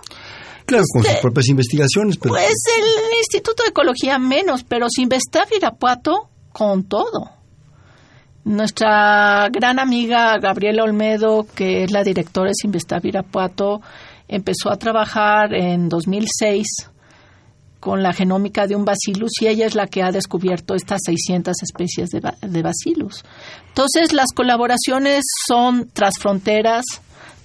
[0.65, 2.17] Claro, con sus propias investigaciones.
[2.17, 2.33] Pero...
[2.33, 7.34] Pues el Instituto de Ecología menos, pero si Investav Irapuato, con todo.
[8.45, 13.81] Nuestra gran amiga Gabriela Olmedo, que es la directora de Sinvestav Irapuato,
[14.27, 16.67] empezó a trabajar en 2006
[17.79, 21.55] con la genómica de un bacillus y ella es la que ha descubierto estas 600
[21.63, 22.73] especies de, de.
[23.69, 26.85] Entonces, las colaboraciones son transfronteras.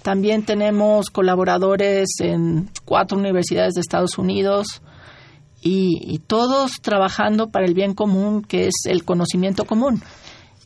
[0.02, 4.82] También tenemos colaboradores en cuatro universidades de Estados Unidos
[5.62, 10.02] y todos trabajando para el bien común, que es el conocimiento común.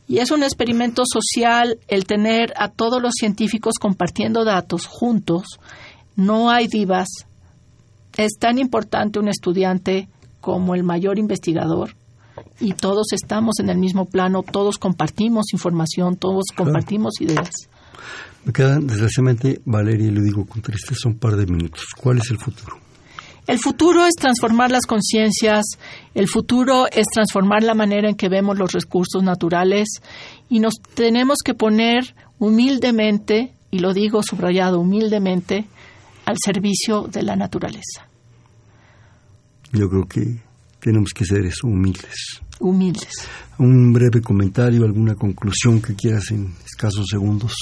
[0.07, 5.59] Y es un experimento social el tener a todos los científicos compartiendo datos juntos.
[6.15, 7.07] No hay divas.
[8.15, 10.07] Es tan importante un estudiante
[10.41, 11.95] como el mayor investigador
[12.59, 17.49] y todos estamos en el mismo plano, todos compartimos información, todos compartimos ideas.
[18.45, 21.85] Me quedan, desgraciadamente, Valeria, y le digo con tristeza, un par de minutos.
[21.99, 22.77] ¿Cuál es el futuro?
[23.47, 25.65] El futuro es transformar las conciencias,
[26.15, 29.87] el futuro es transformar la manera en que vemos los recursos naturales
[30.49, 35.67] y nos tenemos que poner humildemente, y lo digo subrayado humildemente,
[36.25, 38.07] al servicio de la naturaleza.
[39.71, 40.41] Yo creo que
[40.79, 42.41] tenemos que ser eso, humildes.
[42.59, 43.27] Humildes.
[43.59, 47.53] Un breve comentario, alguna conclusión que quieras en escasos segundos.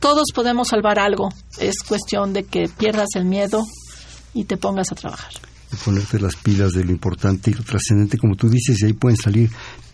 [0.00, 1.30] Todos podemos salvar algo.
[1.58, 3.64] Es cuestión de que pierdas el miedo,
[4.34, 5.32] y te pongas a trabajar.
[5.72, 8.92] Y ponerte las pilas de lo importante y lo trascendente, como tú dices, y ahí
[8.92, 9.50] pueden salir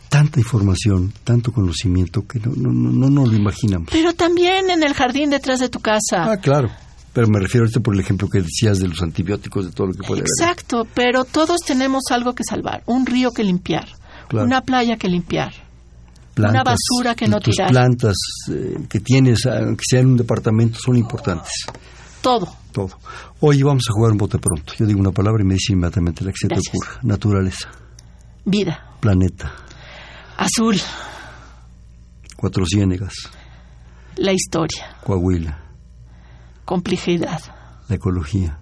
[0.09, 3.89] tanta información, tanto conocimiento que no, no, no, no lo imaginamos.
[3.91, 6.30] Pero también en el jardín detrás de tu casa.
[6.30, 6.70] Ah, claro.
[7.12, 9.87] Pero me refiero a este por el ejemplo que decías de los antibióticos, de todo
[9.89, 12.82] lo que puede Exacto, pero todos tenemos algo que salvar.
[12.87, 13.89] Un río que limpiar,
[14.32, 15.53] una playa que limpiar,
[16.37, 17.70] una basura que no tus tirar.
[17.70, 18.16] plantas
[18.51, 21.53] eh, que tienes, aunque sea en un departamento, son importantes.
[22.20, 22.64] Todo.
[22.75, 22.99] Todo.
[23.39, 24.72] Hoy vamos a jugar un bote pronto.
[24.77, 26.99] Yo digo una palabra y me dice inmediatamente la que se te ocurra.
[27.05, 27.70] Naturaleza.
[28.45, 28.97] Vida.
[28.99, 29.53] Planeta.
[30.37, 30.77] Azul.
[32.37, 33.14] Cuatro ciénegas.
[34.16, 34.97] La historia.
[35.05, 35.57] Coahuila.
[36.64, 37.41] Complejidad.
[37.89, 38.59] La ecología.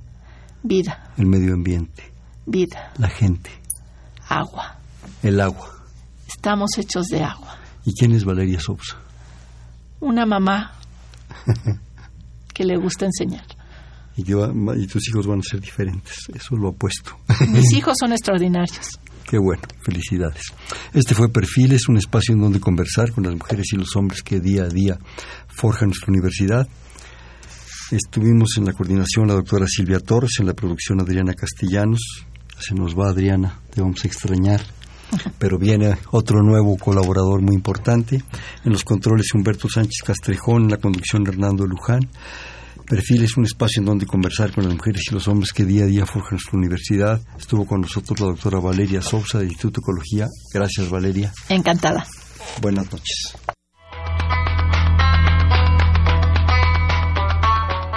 [0.62, 1.14] Vida.
[1.16, 2.12] El medio ambiente.
[2.44, 2.92] Vida.
[2.98, 3.50] La gente.
[4.28, 4.76] Agua.
[5.22, 5.70] El agua.
[6.28, 7.56] Estamos hechos de agua.
[7.86, 8.98] ¿Y quién es Valeria Sousa?
[10.00, 10.72] Una mamá
[12.52, 13.46] que le gusta enseñar.
[14.16, 17.16] Y, y tus hijos van a ser diferentes, eso lo apuesto.
[17.48, 18.98] Mis hijos son extraordinarios.
[19.32, 20.42] Qué bueno, felicidades.
[20.92, 24.40] Este fue Perfiles, un espacio en donde conversar con las mujeres y los hombres que
[24.40, 24.98] día a día
[25.48, 26.68] forjan nuestra universidad.
[27.90, 32.26] Estuvimos en la coordinación la doctora Silvia Torres, en la producción Adriana Castellanos.
[32.58, 34.60] Se nos va Adriana, te vamos a extrañar.
[35.38, 38.22] Pero viene otro nuevo colaborador muy importante.
[38.64, 42.08] En los controles Humberto Sánchez Castrejón, en la conducción Hernando Luján.
[42.87, 45.85] Perfil es un espacio en donde conversar con las mujeres y los hombres que día
[45.85, 47.20] a día forjan nuestra universidad.
[47.39, 50.26] Estuvo con nosotros la doctora Valeria Sousa del Instituto de Ecología.
[50.53, 51.33] Gracias, Valeria.
[51.49, 52.07] Encantada.
[52.61, 53.35] Buenas noches.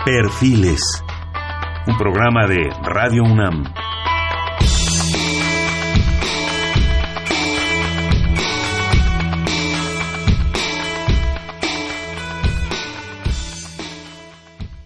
[0.05, 0.81] Perfiles,
[1.87, 3.63] un programa de Radio UNAM.